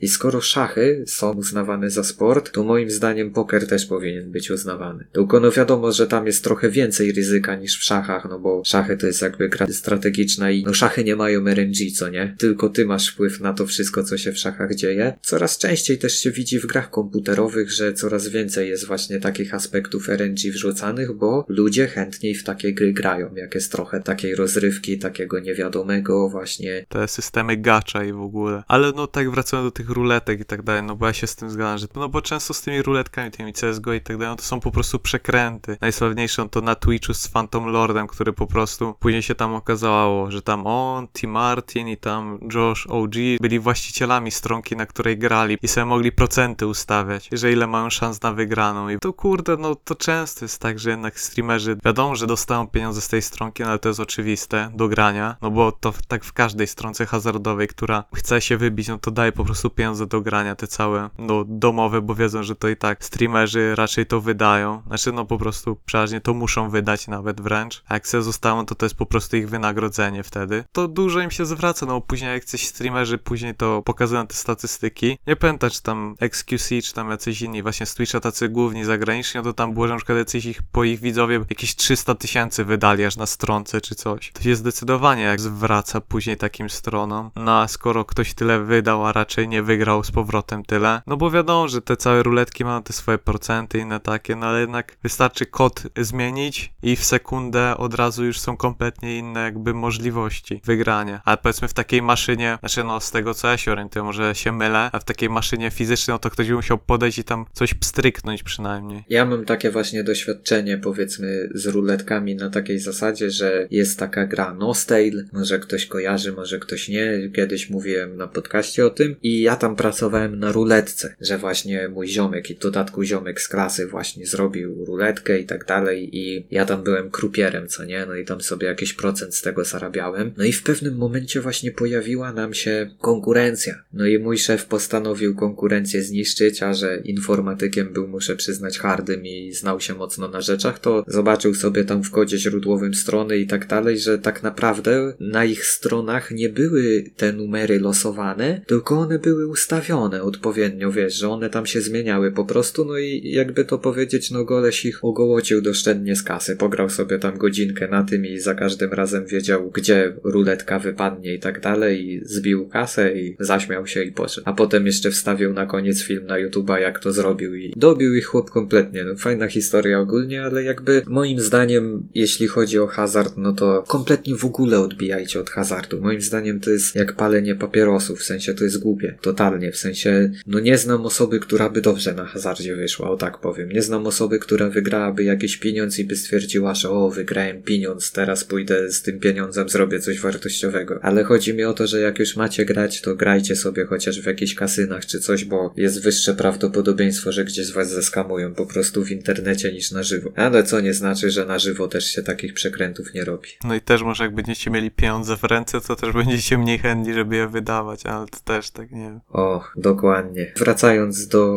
I 0.01 0.07
skoro 0.07 0.41
szachy 0.41 1.03
są 1.07 1.33
uznawane 1.33 1.89
za 1.89 2.03
sport, 2.03 2.51
to 2.51 2.63
moim 2.63 2.91
zdaniem 2.91 3.31
poker 3.31 3.67
też 3.67 3.85
powinien 3.85 4.31
być 4.31 4.51
uznawany. 4.51 5.05
Tylko 5.11 5.39
no 5.39 5.51
wiadomo, 5.51 5.91
że 5.91 6.07
tam 6.07 6.25
jest 6.25 6.43
trochę 6.43 6.69
więcej 6.69 7.11
ryzyka 7.11 7.55
niż 7.55 7.79
w 7.79 7.83
szachach, 7.83 8.27
no 8.29 8.39
bo 8.39 8.61
szachy 8.65 8.97
to 8.97 9.07
jest 9.07 9.21
jakby 9.21 9.49
gra 9.49 9.67
strategiczna 9.67 10.51
i 10.51 10.63
no 10.63 10.73
szachy 10.73 11.03
nie 11.03 11.15
mają 11.15 11.47
RNG, 11.47 11.91
co 11.97 12.09
nie? 12.09 12.35
Tylko 12.37 12.69
ty 12.69 12.85
masz 12.85 13.09
wpływ 13.09 13.39
na 13.39 13.53
to 13.53 13.65
wszystko, 13.65 14.03
co 14.03 14.17
się 14.17 14.31
w 14.31 14.37
szachach 14.37 14.75
dzieje. 14.75 15.13
Coraz 15.21 15.57
częściej 15.57 15.97
też 15.97 16.19
się 16.19 16.31
widzi 16.31 16.59
w 16.59 16.65
grach 16.65 16.89
komputerowych, 16.89 17.71
że 17.71 17.93
coraz 17.93 18.27
więcej 18.27 18.69
jest 18.69 18.87
właśnie 18.87 19.19
takich 19.19 19.53
aspektów 19.53 20.09
RNG 20.09 20.51
wrzucanych, 20.51 21.13
bo 21.13 21.45
ludzie 21.47 21.87
chętniej 21.87 22.35
w 22.35 22.43
takie 22.43 22.73
gry 22.73 22.93
grają, 22.93 23.35
jak 23.35 23.55
jest 23.55 23.71
trochę 23.71 23.99
takiej 23.99 24.35
rozrywki, 24.35 24.99
takiego 24.99 25.39
niewiadomego 25.39 26.29
właśnie. 26.29 26.85
Te 26.89 27.07
systemy 27.07 27.57
gacza 27.57 28.03
i 28.03 28.13
w 28.13 28.21
ogóle. 28.21 28.63
Ale 28.67 28.91
no 28.95 29.07
tak 29.07 29.28
wracając 29.29 29.67
do 29.67 29.71
tych 29.71 29.89
ruletek 29.89 30.39
i 30.39 30.45
tak 30.45 30.61
dalej, 30.61 30.83
no 30.83 30.95
bo 30.95 31.07
ja 31.07 31.13
się 31.13 31.27
z 31.27 31.35
tym 31.35 31.49
zgadzam, 31.49 31.77
że 31.77 31.87
no 31.95 32.09
bo 32.09 32.21
często 32.21 32.53
z 32.53 32.61
tymi 32.61 32.81
ruletkami, 32.81 33.31
tymi 33.31 33.53
CSGO 33.53 33.93
i 33.93 34.01
tak 34.01 34.17
dalej, 34.17 34.31
no 34.31 34.35
to 34.35 34.43
są 34.43 34.59
po 34.59 34.71
prostu 34.71 34.99
przekręty. 34.99 35.77
Najsławniejszą 35.81 36.49
to 36.49 36.61
na 36.61 36.75
Twitchu 36.75 37.13
z 37.13 37.27
Phantom 37.27 37.65
Lordem, 37.65 38.07
który 38.07 38.33
po 38.33 38.47
prostu 38.47 38.95
później 38.99 39.21
się 39.21 39.35
tam 39.35 39.53
okazało, 39.53 40.31
że 40.31 40.41
tam 40.41 40.67
on, 40.67 41.07
T. 41.07 41.27
Martin 41.27 41.87
i 41.87 41.97
tam 41.97 42.39
Josh 42.53 42.87
OG 42.87 43.15
byli 43.41 43.59
właścicielami 43.59 44.31
stronki, 44.31 44.75
na 44.75 44.85
której 44.85 45.17
grali 45.17 45.57
i 45.61 45.67
sobie 45.67 45.85
mogli 45.85 46.11
procenty 46.11 46.67
ustawiać, 46.67 47.29
że 47.31 47.51
ile 47.51 47.67
mają 47.67 47.89
szans 47.89 48.21
na 48.21 48.33
wygraną. 48.33 48.89
I 48.89 48.99
to 48.99 49.13
kurde, 49.13 49.57
no 49.57 49.75
to 49.75 49.95
często 49.95 50.45
jest 50.45 50.61
tak, 50.61 50.79
że 50.79 50.89
jednak 50.89 51.19
streamerzy 51.19 51.77
wiadomo, 51.85 52.15
że 52.15 52.27
dostają 52.27 52.67
pieniądze 52.67 53.01
z 53.01 53.07
tej 53.07 53.21
stronki, 53.21 53.63
no 53.63 53.69
ale 53.69 53.79
to 53.79 53.89
jest 53.89 53.99
oczywiste 53.99 54.71
do 54.73 54.87
grania, 54.87 55.35
no 55.41 55.51
bo 55.51 55.71
to 55.71 55.93
tak 56.07 56.23
w 56.23 56.33
każdej 56.33 56.67
stronce 56.67 57.05
hazardowej, 57.05 57.67
która 57.67 58.03
chce 58.15 58.41
się 58.41 58.57
wybić, 58.57 58.87
no 58.87 58.97
to 58.97 59.11
daje 59.19 59.31
po 59.31 59.45
prostu 59.45 59.69
pieniądze 59.69 60.07
do 60.07 60.21
grania, 60.21 60.55
te 60.55 60.67
całe, 60.67 61.09
no 61.17 61.43
domowe, 61.47 62.01
bo 62.01 62.15
wiedzą, 62.15 62.43
że 62.43 62.55
to 62.55 62.69
i 62.69 62.75
tak 62.75 63.05
streamerzy 63.05 63.75
raczej 63.75 64.05
to 64.05 64.21
wydają. 64.21 64.81
Znaczy, 64.87 65.11
no 65.11 65.25
po 65.25 65.37
prostu 65.37 65.77
przeważnie 65.85 66.21
to 66.21 66.33
muszą 66.33 66.69
wydać 66.69 67.07
nawet 67.07 67.41
wręcz. 67.41 67.83
A 67.87 67.93
jak 67.93 68.07
se 68.07 68.21
zostało, 68.21 68.63
to 68.63 68.75
to 68.75 68.85
jest 68.85 68.95
po 68.95 69.05
prostu 69.05 69.37
ich 69.37 69.49
wynagrodzenie 69.49 70.23
wtedy. 70.23 70.63
To 70.71 70.87
dużo 70.87 71.21
im 71.21 71.31
się 71.31 71.45
zwraca, 71.45 71.85
no 71.85 72.01
później 72.01 72.33
jak 72.33 72.45
coś 72.45 72.67
streamerzy 72.67 73.17
później 73.17 73.55
to 73.55 73.81
pokazują 73.81 74.27
te 74.27 74.33
statystyki. 74.33 75.17
Nie 75.27 75.35
pamiętam, 75.35 75.69
czy 75.69 75.81
tam 75.83 76.15
XQC, 76.19 76.69
czy 76.83 76.93
tam 76.93 77.09
jacyś 77.09 77.41
inni, 77.41 77.63
właśnie 77.63 77.85
z 77.85 77.93
Twitcha 77.93 78.19
tacy 78.19 78.49
główni 78.49 78.83
zagraniczni, 78.83 79.37
no 79.37 79.43
to 79.43 79.53
tam 79.53 79.73
było, 79.73 79.87
że 79.87 79.93
na 79.93 79.97
przykład 79.97 80.17
jacyś 80.17 80.45
ich, 80.45 80.61
po 80.71 80.83
ich 80.83 80.99
widzowie 80.99 81.45
jakieś 81.49 81.75
300 81.75 82.15
tysięcy 82.15 82.65
wydali 82.65 83.05
aż 83.05 83.17
na 83.17 83.25
stronce, 83.25 83.81
czy 83.81 83.95
coś. 83.95 84.31
To 84.31 84.41
się 84.41 84.55
zdecydowanie 84.55 85.23
jak 85.23 85.39
zwraca 85.39 86.01
później 86.01 86.37
takim 86.37 86.69
stronom. 86.69 87.31
No 87.35 87.59
a 87.59 87.67
skoro 87.67 88.05
ktoś 88.05 88.33
tyle 88.33 88.59
wydał, 88.59 89.05
raczej 89.11 89.47
nie 89.47 89.63
wygrał 89.63 90.03
z 90.03 90.11
powrotem 90.11 90.63
tyle, 90.63 91.01
no 91.07 91.17
bo 91.17 91.31
wiadomo, 91.31 91.67
że 91.67 91.81
te 91.81 91.97
całe 91.97 92.23
ruletki 92.23 92.65
mają 92.65 92.83
te 92.83 92.93
swoje 92.93 93.17
procenty 93.17 93.77
i 93.77 93.81
inne 93.81 93.99
takie, 93.99 94.35
no 94.35 94.45
ale 94.45 94.59
jednak 94.59 94.97
wystarczy 95.03 95.45
kod 95.45 95.83
zmienić 95.97 96.73
i 96.83 96.95
w 96.95 97.03
sekundę 97.03 97.77
od 97.77 97.93
razu 97.93 98.25
już 98.25 98.39
są 98.39 98.57
kompletnie 98.57 99.17
inne 99.17 99.39
jakby 99.39 99.73
możliwości 99.73 100.61
wygrania. 100.65 101.21
Ale 101.25 101.37
powiedzmy 101.37 101.67
w 101.67 101.73
takiej 101.73 102.01
maszynie, 102.01 102.57
znaczy 102.59 102.83
no 102.83 102.99
z 102.99 103.11
tego 103.11 103.33
co 103.33 103.47
ja 103.47 103.57
się 103.57 103.71
orientuję, 103.71 104.03
może 104.03 104.35
się 104.35 104.51
mylę, 104.51 104.89
a 104.93 104.99
w 104.99 105.03
takiej 105.03 105.29
maszynie 105.29 105.71
fizycznej, 105.71 106.15
no 106.15 106.19
to 106.19 106.29
ktoś 106.29 106.47
by 106.47 106.55
musiał 106.55 106.77
podejść 106.77 107.17
i 107.17 107.23
tam 107.23 107.45
coś 107.53 107.73
pstryknąć 107.73 108.43
przynajmniej. 108.43 109.03
Ja 109.09 109.25
mam 109.25 109.45
takie 109.45 109.71
właśnie 109.71 110.03
doświadczenie, 110.03 110.77
powiedzmy, 110.77 111.49
z 111.53 111.65
ruletkami 111.65 112.35
na 112.35 112.49
takiej 112.49 112.79
zasadzie, 112.79 113.31
że 113.31 113.67
jest 113.71 113.99
taka 113.99 114.27
gra 114.27 114.53
Nostale, 114.53 115.23
może 115.33 115.59
ktoś 115.59 115.85
kojarzy, 115.85 116.31
może 116.31 116.59
ktoś 116.59 116.87
nie. 116.87 117.29
Kiedyś 117.35 117.69
mówiłem 117.69 118.17
na 118.17 118.27
podcaście 118.27 118.85
o 118.85 118.89
tym 118.99 119.15
i 119.23 119.41
ja 119.41 119.55
tam 119.55 119.75
pracowałem 119.75 120.39
na 120.39 120.51
ruletce, 120.51 121.15
że 121.21 121.37
właśnie 121.37 121.89
mój 121.89 122.07
ziomek 122.07 122.49
i 122.49 122.55
w 122.55 122.59
dodatku 122.59 123.03
ziomek 123.03 123.41
z 123.41 123.47
klasy 123.47 123.87
właśnie 123.87 124.25
zrobił 124.25 124.85
ruletkę 124.85 125.39
i 125.39 125.45
tak 125.45 125.65
dalej 125.65 126.17
i 126.17 126.47
ja 126.51 126.65
tam 126.65 126.83
byłem 126.83 127.11
krupierem, 127.11 127.67
co 127.67 127.85
nie? 127.85 128.05
No 128.05 128.15
i 128.15 128.25
tam 128.25 128.41
sobie 128.41 128.67
jakiś 128.67 128.93
procent 128.93 129.35
z 129.35 129.41
tego 129.41 129.63
zarabiałem. 129.63 130.33
No 130.37 130.43
i 130.43 130.51
w 130.51 130.63
pewnym 130.63 130.97
momencie 130.97 131.41
właśnie 131.41 131.71
pojawiła 131.71 132.33
nam 132.33 132.53
się 132.53 132.89
konkurencja. 133.01 133.83
No 133.93 134.05
i 134.07 134.19
mój 134.19 134.37
szef 134.37 134.65
postanowił 134.65 135.35
konkurencję 135.35 136.03
zniszczyć, 136.03 136.63
a 136.63 136.73
że 136.73 136.97
informatykiem 136.97 137.93
był, 137.93 138.07
muszę 138.07 138.35
przyznać, 138.35 138.79
hardym 138.79 139.25
i 139.25 139.53
znał 139.53 139.79
się 139.79 139.93
mocno 139.93 140.27
na 140.27 140.41
rzeczach, 140.41 140.79
to 140.79 141.03
zobaczył 141.07 141.55
sobie 141.55 141.83
tam 141.83 142.03
w 142.03 142.11
kodzie 142.11 142.37
źródłowym 142.37 142.93
strony 142.93 143.37
i 143.37 143.47
tak 143.47 143.67
dalej, 143.67 143.99
że 143.99 144.17
tak 144.17 144.43
naprawdę 144.43 145.13
na 145.19 145.45
ich 145.45 145.65
stronach 145.65 146.31
nie 146.31 146.49
były 146.49 147.03
te 147.17 147.33
numery 147.33 147.79
losowane, 147.79 148.61
tylko 148.79 148.99
one 148.99 149.19
były 149.19 149.47
ustawione 149.47 150.23
odpowiednio, 150.23 150.91
wiesz, 150.91 151.15
że 151.15 151.29
one 151.29 151.49
tam 151.49 151.65
się 151.65 151.81
zmieniały 151.81 152.31
po 152.31 152.45
prostu, 152.45 152.85
no 152.85 152.97
i 152.97 153.21
jakby 153.31 153.65
to 153.65 153.77
powiedzieć, 153.77 154.31
no 154.31 154.45
goleś 154.45 154.85
ich 154.85 155.05
ogołocił 155.05 155.61
doszczędnie 155.61 156.15
z 156.15 156.23
kasy, 156.23 156.55
pograł 156.55 156.89
sobie 156.89 157.19
tam 157.19 157.37
godzinkę 157.37 157.87
na 157.87 158.03
tym 158.03 158.25
i 158.25 158.39
za 158.39 158.55
każdym 158.55 158.93
razem 158.93 159.25
wiedział, 159.25 159.71
gdzie 159.71 160.15
ruletka 160.23 160.79
wypadnie 160.79 161.33
i 161.33 161.39
tak 161.39 161.59
dalej 161.59 162.09
i 162.09 162.21
zbił 162.25 162.67
kasę 162.67 163.17
i 163.17 163.35
zaśmiał 163.39 163.87
się 163.87 164.03
i 164.03 164.11
poszedł. 164.11 164.49
A 164.49 164.53
potem 164.53 164.85
jeszcze 164.85 165.11
wstawił 165.11 165.53
na 165.53 165.65
koniec 165.65 166.03
film 166.03 166.25
na 166.25 166.35
YouTube'a, 166.35 166.75
jak 166.75 166.99
to 166.99 167.11
zrobił 167.11 167.55
i 167.55 167.73
dobił 167.75 168.15
ich 168.15 168.25
chłop 168.25 168.49
kompletnie. 168.49 169.03
No, 169.03 169.15
fajna 169.15 169.47
historia 169.47 169.99
ogólnie, 169.99 170.43
ale 170.43 170.63
jakby 170.63 171.01
moim 171.07 171.39
zdaniem, 171.39 172.07
jeśli 172.15 172.47
chodzi 172.47 172.79
o 172.79 172.87
hazard, 172.87 173.33
no 173.37 173.53
to 173.53 173.83
kompletnie 173.87 174.35
w 174.35 174.45
ogóle 174.45 174.79
odbijajcie 174.79 175.39
od 175.39 175.49
hazardu. 175.49 176.01
Moim 176.01 176.21
zdaniem 176.21 176.59
to 176.59 176.69
jest 176.69 176.95
jak 176.95 177.15
palenie 177.15 177.55
papierosów, 177.55 178.19
w 178.19 178.23
sensie 178.23 178.53
to 178.53 178.63
jest 178.63 178.68
głupie. 178.77 179.17
Totalnie, 179.21 179.71
w 179.71 179.77
sensie, 179.77 180.31
no 180.47 180.59
nie 180.59 180.77
znam 180.77 181.05
osoby, 181.05 181.39
która 181.39 181.69
by 181.69 181.81
dobrze 181.81 182.13
na 182.13 182.25
hazardzie 182.25 182.75
wyszła, 182.75 183.09
o 183.09 183.17
tak 183.17 183.37
powiem. 183.37 183.69
Nie 183.69 183.81
znam 183.81 184.07
osoby, 184.07 184.39
która 184.39 184.69
wygrałaby 184.69 185.23
jakiś 185.23 185.57
pieniądz 185.57 185.99
i 185.99 186.05
by 186.05 186.15
stwierdziła, 186.15 186.75
że 186.75 186.89
o, 186.89 187.09
wygrałem 187.09 187.63
pieniądz, 187.63 188.11
teraz 188.11 188.43
pójdę 188.43 188.91
z 188.91 189.01
tym 189.01 189.19
pieniądzem, 189.19 189.69
zrobię 189.69 189.99
coś 189.99 190.19
wartościowego. 190.19 190.99
Ale 191.01 191.23
chodzi 191.23 191.53
mi 191.53 191.63
o 191.63 191.73
to, 191.73 191.87
że 191.87 191.99
jak 191.99 192.19
już 192.19 192.35
macie 192.35 192.65
grać, 192.65 193.01
to 193.01 193.15
grajcie 193.15 193.55
sobie 193.55 193.85
chociaż 193.85 194.21
w 194.21 194.25
jakichś 194.25 194.55
kasynach 194.55 195.05
czy 195.05 195.19
coś, 195.19 195.45
bo 195.45 195.73
jest 195.77 196.03
wyższe 196.03 196.33
prawdopodobieństwo, 196.33 197.31
że 197.31 197.45
gdzieś 197.45 197.71
was 197.71 197.89
zeskamują 197.89 198.53
po 198.53 198.65
prostu 198.65 199.05
w 199.05 199.11
internecie 199.11 199.73
niż 199.73 199.91
na 199.91 200.03
żywo. 200.03 200.31
Ale 200.35 200.63
co 200.63 200.79
nie 200.79 200.93
znaczy, 200.93 201.31
że 201.31 201.45
na 201.45 201.59
żywo 201.59 201.87
też 201.87 202.05
się 202.05 202.23
takich 202.23 202.53
przekrętów 202.53 203.13
nie 203.13 203.25
robi. 203.25 203.49
No 203.63 203.75
i 203.75 203.81
też 203.81 204.01
może 204.01 204.23
jak 204.23 204.35
będziecie 204.35 204.71
mieli 204.71 204.91
pieniądze 204.91 205.37
w 205.37 205.43
ręce, 205.43 205.81
to 205.81 205.95
też 205.95 206.13
będziecie 206.13 206.57
mniej 206.57 206.79
chętni, 206.79 207.13
żeby 207.13 207.35
je 207.35 207.47
wydawać, 207.47 208.05
ale 208.05 208.25
to 208.27 208.39
też 208.39 208.58
tak 208.73 208.91
nie 208.91 209.01
wiem. 209.01 209.19
O, 209.29 209.63
dokładnie. 209.75 210.53
Wracając 210.57 211.27
do 211.27 211.49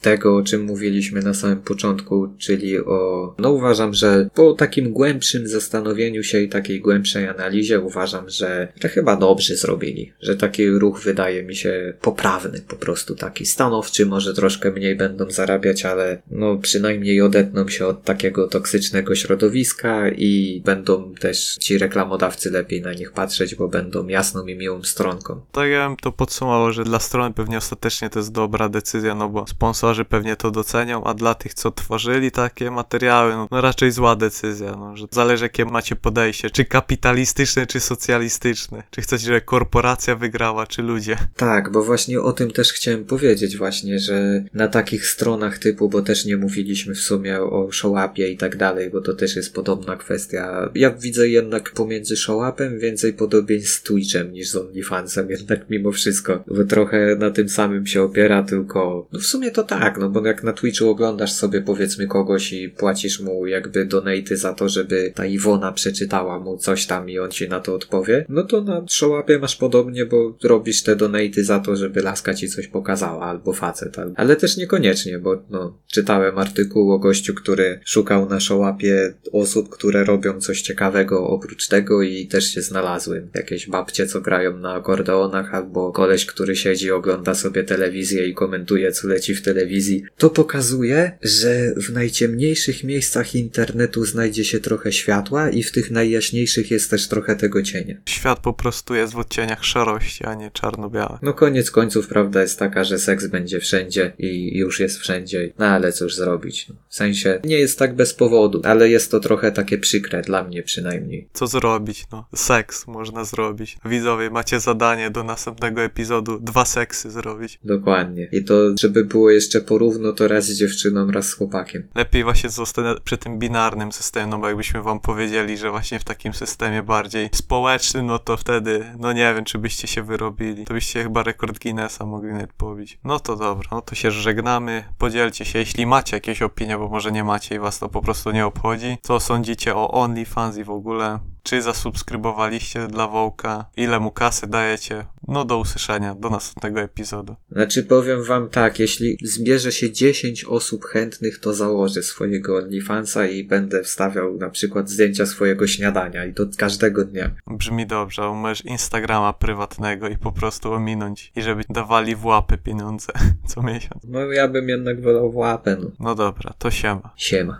tego, 0.00 0.36
o 0.36 0.42
czym 0.42 0.64
mówiliśmy 0.64 1.22
na 1.22 1.34
samym 1.34 1.60
początku, 1.60 2.28
czyli 2.38 2.78
o. 2.78 3.34
No, 3.38 3.50
uważam, 3.50 3.94
że 3.94 4.28
po 4.34 4.52
takim 4.52 4.92
głębszym 4.92 5.48
zastanowieniu 5.48 6.22
się 6.22 6.40
i 6.40 6.48
takiej 6.48 6.80
głębszej 6.80 7.28
analizie, 7.28 7.80
uważam, 7.80 8.30
że, 8.30 8.72
że 8.82 8.88
chyba 8.88 9.16
dobrze 9.16 9.56
zrobili. 9.56 10.12
Że 10.20 10.36
taki 10.36 10.70
ruch 10.70 11.00
wydaje 11.00 11.42
mi 11.42 11.56
się 11.56 11.94
poprawny, 12.00 12.60
po 12.68 12.76
prostu 12.76 13.14
taki 13.14 13.46
stanowczy. 13.46 14.06
Może 14.06 14.34
troszkę 14.34 14.70
mniej 14.70 14.96
będą 14.96 15.30
zarabiać, 15.30 15.84
ale 15.84 16.22
no, 16.30 16.56
przynajmniej 16.56 17.22
odetną 17.22 17.68
się 17.68 17.86
od 17.86 18.04
takiego 18.04 18.48
toksycznego 18.48 19.14
środowiska 19.14 20.08
i 20.08 20.62
będą 20.64 21.14
też 21.14 21.56
ci 21.60 21.78
reklamodawcy 21.78 22.50
lepiej 22.50 22.82
na 22.82 22.92
nich 22.92 23.12
patrzeć, 23.12 23.54
bo 23.54 23.68
będą 23.68 24.08
jasną 24.08 24.46
i 24.46 24.54
miłą 24.56 24.82
stronką. 24.82 25.40
Tak 25.52 25.68
ja 25.68 25.88
bym 25.88 25.96
to 25.96 26.12
podsumował, 26.12 26.43
że 26.70 26.84
dla 26.84 26.98
strony 26.98 27.34
pewnie 27.34 27.58
ostatecznie 27.58 28.10
to 28.10 28.18
jest 28.18 28.32
dobra 28.32 28.68
decyzja, 28.68 29.14
no 29.14 29.28
bo 29.28 29.46
sponsorzy 29.46 30.04
pewnie 30.04 30.36
to 30.36 30.50
docenią, 30.50 31.04
a 31.04 31.14
dla 31.14 31.34
tych, 31.34 31.54
co 31.54 31.70
tworzyli 31.70 32.30
takie 32.30 32.70
materiały, 32.70 33.32
no, 33.32 33.48
no 33.50 33.60
raczej 33.60 33.90
zła 33.90 34.16
decyzja, 34.16 34.76
no, 34.76 34.96
że 34.96 35.06
zależy 35.10 35.44
jakie 35.44 35.64
macie 35.64 35.96
podejście, 35.96 36.50
czy 36.50 36.64
kapitalistyczne, 36.64 37.66
czy 37.66 37.80
socjalistyczne, 37.80 38.82
czy 38.90 39.02
chcecie, 39.02 39.24
żeby 39.26 39.40
korporacja 39.40 40.16
wygrała, 40.16 40.66
czy 40.66 40.82
ludzie. 40.82 41.16
Tak, 41.36 41.72
bo 41.72 41.84
właśnie 41.84 42.20
o 42.20 42.32
tym 42.32 42.50
też 42.50 42.72
chciałem 42.72 43.04
powiedzieć 43.04 43.56
właśnie, 43.56 43.98
że 43.98 44.44
na 44.54 44.68
takich 44.68 45.06
stronach 45.06 45.58
typu, 45.58 45.88
bo 45.88 46.02
też 46.02 46.24
nie 46.24 46.36
mówiliśmy 46.36 46.94
w 46.94 47.00
sumie 47.00 47.40
o 47.40 47.72
showupie 47.72 48.28
i 48.28 48.36
tak 48.36 48.56
dalej, 48.56 48.90
bo 48.90 49.00
to 49.00 49.14
też 49.14 49.36
jest 49.36 49.54
podobna 49.54 49.96
kwestia. 49.96 50.70
Ja 50.74 50.90
widzę 50.90 51.28
jednak 51.28 51.70
pomiędzy 51.70 52.16
showupem 52.16 52.78
więcej 52.78 53.12
podobieństw 53.12 53.70
z 53.70 53.82
Twitchem 53.82 54.32
niż 54.32 54.48
z 54.48 54.56
OnlyFansem, 54.56 55.30
jednak 55.30 55.70
mimo 55.70 55.92
wszystko, 55.92 56.33
trochę 56.68 57.16
na 57.16 57.30
tym 57.30 57.48
samym 57.48 57.86
się 57.86 58.02
opiera, 58.02 58.42
tylko 58.42 59.08
no 59.12 59.18
w 59.18 59.26
sumie 59.26 59.50
to 59.50 59.62
tak, 59.62 59.98
no 59.98 60.10
bo 60.10 60.26
jak 60.26 60.42
na 60.42 60.52
Twitchu 60.52 60.88
oglądasz 60.88 61.32
sobie 61.32 61.62
powiedzmy 61.62 62.06
kogoś 62.06 62.52
i 62.52 62.68
płacisz 62.68 63.20
mu 63.20 63.46
jakby 63.46 63.84
donaty 63.84 64.36
za 64.36 64.52
to, 64.52 64.68
żeby 64.68 65.12
ta 65.14 65.26
Iwona 65.26 65.72
przeczytała 65.72 66.40
mu 66.40 66.56
coś 66.56 66.86
tam 66.86 67.10
i 67.10 67.18
on 67.18 67.30
ci 67.30 67.48
na 67.48 67.60
to 67.60 67.74
odpowie, 67.74 68.26
no 68.28 68.42
to 68.42 68.60
na 68.60 68.84
showupie 68.88 69.38
masz 69.38 69.56
podobnie, 69.56 70.06
bo 70.06 70.36
robisz 70.44 70.82
te 70.82 70.96
donaty 70.96 71.44
za 71.44 71.60
to, 71.60 71.76
żeby 71.76 72.02
laska 72.02 72.34
ci 72.34 72.48
coś 72.48 72.66
pokazała, 72.66 73.26
albo 73.26 73.52
facet, 73.52 73.96
ale 74.16 74.36
też 74.36 74.56
niekoniecznie, 74.56 75.18
bo 75.18 75.42
no, 75.50 75.78
czytałem 75.92 76.38
artykuł 76.38 76.92
o 76.92 76.98
gościu, 76.98 77.34
który 77.34 77.80
szukał 77.84 78.28
na 78.28 78.40
showupie 78.40 79.14
osób, 79.32 79.68
które 79.68 80.04
robią 80.04 80.40
coś 80.40 80.62
ciekawego 80.62 81.26
oprócz 81.26 81.68
tego 81.68 82.02
i 82.02 82.26
też 82.26 82.44
się 82.44 82.62
znalazły. 82.62 83.28
Jakieś 83.34 83.68
babcie, 83.68 84.06
co 84.06 84.20
grają 84.20 84.58
na 84.58 84.74
akordeonach, 84.74 85.54
albo 85.54 85.92
koleś, 85.92 86.23
który 86.26 86.56
siedzi, 86.56 86.90
ogląda 86.90 87.34
sobie 87.34 87.64
telewizję 87.64 88.26
i 88.26 88.34
komentuje, 88.34 88.92
co 88.92 89.08
leci 89.08 89.34
w 89.34 89.42
telewizji. 89.42 90.04
To 90.16 90.30
pokazuje, 90.30 91.18
że 91.22 91.74
w 91.76 91.92
najciemniejszych 91.92 92.84
miejscach 92.84 93.34
internetu 93.34 94.04
znajdzie 94.04 94.44
się 94.44 94.60
trochę 94.60 94.92
światła 94.92 95.50
i 95.50 95.62
w 95.62 95.72
tych 95.72 95.90
najjaśniejszych 95.90 96.70
jest 96.70 96.90
też 96.90 97.08
trochę 97.08 97.36
tego 97.36 97.62
cienia. 97.62 97.94
Świat 98.08 98.40
po 98.40 98.52
prostu 98.52 98.94
jest 98.94 99.12
w 99.12 99.18
odcieniach 99.18 99.64
szarości, 99.64 100.24
a 100.24 100.34
nie 100.34 100.50
czarno-białe. 100.50 101.18
No 101.22 101.34
koniec 101.34 101.70
końców 101.70 102.08
prawda 102.08 102.42
jest 102.42 102.58
taka, 102.58 102.84
że 102.84 102.98
seks 102.98 103.26
będzie 103.26 103.60
wszędzie 103.60 104.12
i 104.18 104.58
już 104.58 104.80
jest 104.80 104.98
wszędzie. 104.98 105.52
No 105.58 105.66
ale 105.66 105.92
cóż 105.92 106.14
zrobić. 106.14 106.68
No, 106.68 106.74
w 106.88 106.94
sensie 106.94 107.40
nie 107.44 107.58
jest 107.58 107.78
tak 107.78 107.96
bez 107.96 108.14
powodu, 108.14 108.60
ale 108.64 108.88
jest 108.88 109.10
to 109.10 109.20
trochę 109.20 109.52
takie 109.52 109.78
przykre 109.78 110.22
dla 110.22 110.44
mnie 110.44 110.62
przynajmniej. 110.62 111.28
Co 111.32 111.46
zrobić? 111.46 112.04
No, 112.12 112.28
seks 112.34 112.86
można 112.86 113.24
zrobić. 113.24 113.76
Widzowie, 113.84 114.30
macie 114.30 114.60
zadanie 114.60 115.10
do 115.10 115.24
następnego 115.24 115.82
epizodu 115.82 116.13
dwa 116.22 116.64
seksy 116.64 117.10
zrobić. 117.10 117.58
Dokładnie. 117.64 118.28
I 118.32 118.44
to, 118.44 118.54
żeby 118.80 119.04
było 119.04 119.30
jeszcze 119.30 119.60
porówno, 119.60 120.12
to 120.12 120.28
raz 120.28 120.44
z 120.44 120.58
dziewczyną, 120.58 121.10
raz 121.10 121.26
z 121.26 121.34
chłopakiem. 121.34 121.88
Lepiej 121.94 122.24
właśnie 122.24 122.50
zostanę 122.50 122.94
przy 123.04 123.18
tym 123.18 123.38
binarnym 123.38 123.92
systemie, 123.92 124.26
no 124.26 124.38
bo 124.38 124.46
jakbyśmy 124.48 124.82
wam 124.82 125.00
powiedzieli, 125.00 125.56
że 125.56 125.70
właśnie 125.70 125.98
w 125.98 126.04
takim 126.04 126.34
systemie 126.34 126.82
bardziej 126.82 127.28
społecznym, 127.32 128.06
no 128.06 128.18
to 128.18 128.36
wtedy, 128.36 128.84
no 128.98 129.12
nie 129.12 129.34
wiem, 129.34 129.44
czy 129.44 129.58
byście 129.58 129.86
się 129.86 130.02
wyrobili. 130.02 130.64
To 130.64 130.74
byście 130.74 131.02
chyba 131.02 131.22
rekord 131.22 131.58
Guinnessa 131.62 132.06
mogli 132.06 132.32
nawet 132.32 132.52
pobić. 132.52 132.98
No 133.04 133.20
to 133.20 133.36
dobra, 133.36 133.68
no 133.72 133.82
to 133.82 133.94
się 133.94 134.10
żegnamy. 134.10 134.84
Podzielcie 134.98 135.44
się, 135.44 135.58
jeśli 135.58 135.86
macie 135.86 136.16
jakieś 136.16 136.42
opinie, 136.42 136.78
bo 136.78 136.88
może 136.88 137.12
nie 137.12 137.24
macie 137.24 137.54
i 137.54 137.58
was 137.58 137.78
to 137.78 137.88
po 137.88 138.02
prostu 138.02 138.30
nie 138.30 138.46
obchodzi. 138.46 138.96
Co 139.02 139.20
sądzicie 139.20 139.76
o 139.76 139.90
OnlyFans 139.90 140.56
i 140.56 140.64
w 140.64 140.70
ogóle? 140.70 141.18
Czy 141.44 141.62
zasubskrybowaliście 141.62 142.86
dla 142.86 143.08
Wołka? 143.08 143.66
Ile 143.76 144.00
mu 144.00 144.10
kasy 144.10 144.46
dajecie? 144.46 145.04
No 145.28 145.44
do 145.44 145.58
usłyszenia, 145.58 146.14
do 146.14 146.30
następnego 146.30 146.80
epizodu. 146.80 147.36
Znaczy 147.52 147.82
powiem 147.82 148.24
wam 148.24 148.48
tak, 148.48 148.78
jeśli 148.78 149.18
zbierze 149.22 149.72
się 149.72 149.92
10 149.92 150.44
osób 150.44 150.84
chętnych, 150.84 151.38
to 151.38 151.54
założę 151.54 152.02
swojego 152.02 152.56
OnlyFansa 152.56 153.26
i 153.26 153.44
będę 153.44 153.82
wstawiał 153.82 154.36
na 154.36 154.50
przykład 154.50 154.90
zdjęcia 154.90 155.26
swojego 155.26 155.66
śniadania 155.66 156.24
i 156.24 156.34
to 156.34 156.44
każdego 156.56 157.04
dnia. 157.04 157.30
Brzmi 157.46 157.86
dobrze, 157.86 158.22
a 158.22 158.28
umiesz 158.28 158.64
Instagrama 158.64 159.32
prywatnego 159.32 160.08
i 160.08 160.16
po 160.16 160.32
prostu 160.32 160.72
ominąć 160.72 161.32
i 161.36 161.42
żeby 161.42 161.62
dawali 161.70 162.16
w 162.16 162.24
łapy 162.24 162.58
pieniądze 162.58 163.12
co 163.48 163.62
miesiąc. 163.62 164.04
No 164.08 164.20
ja 164.20 164.48
bym 164.48 164.68
jednak 164.68 165.02
wolał 165.02 165.32
w 165.32 165.36
łapę, 165.36 165.76
no. 165.80 165.90
No 166.00 166.14
dobra, 166.14 166.54
to 166.58 166.70
siema. 166.70 167.12
Siema. 167.16 167.52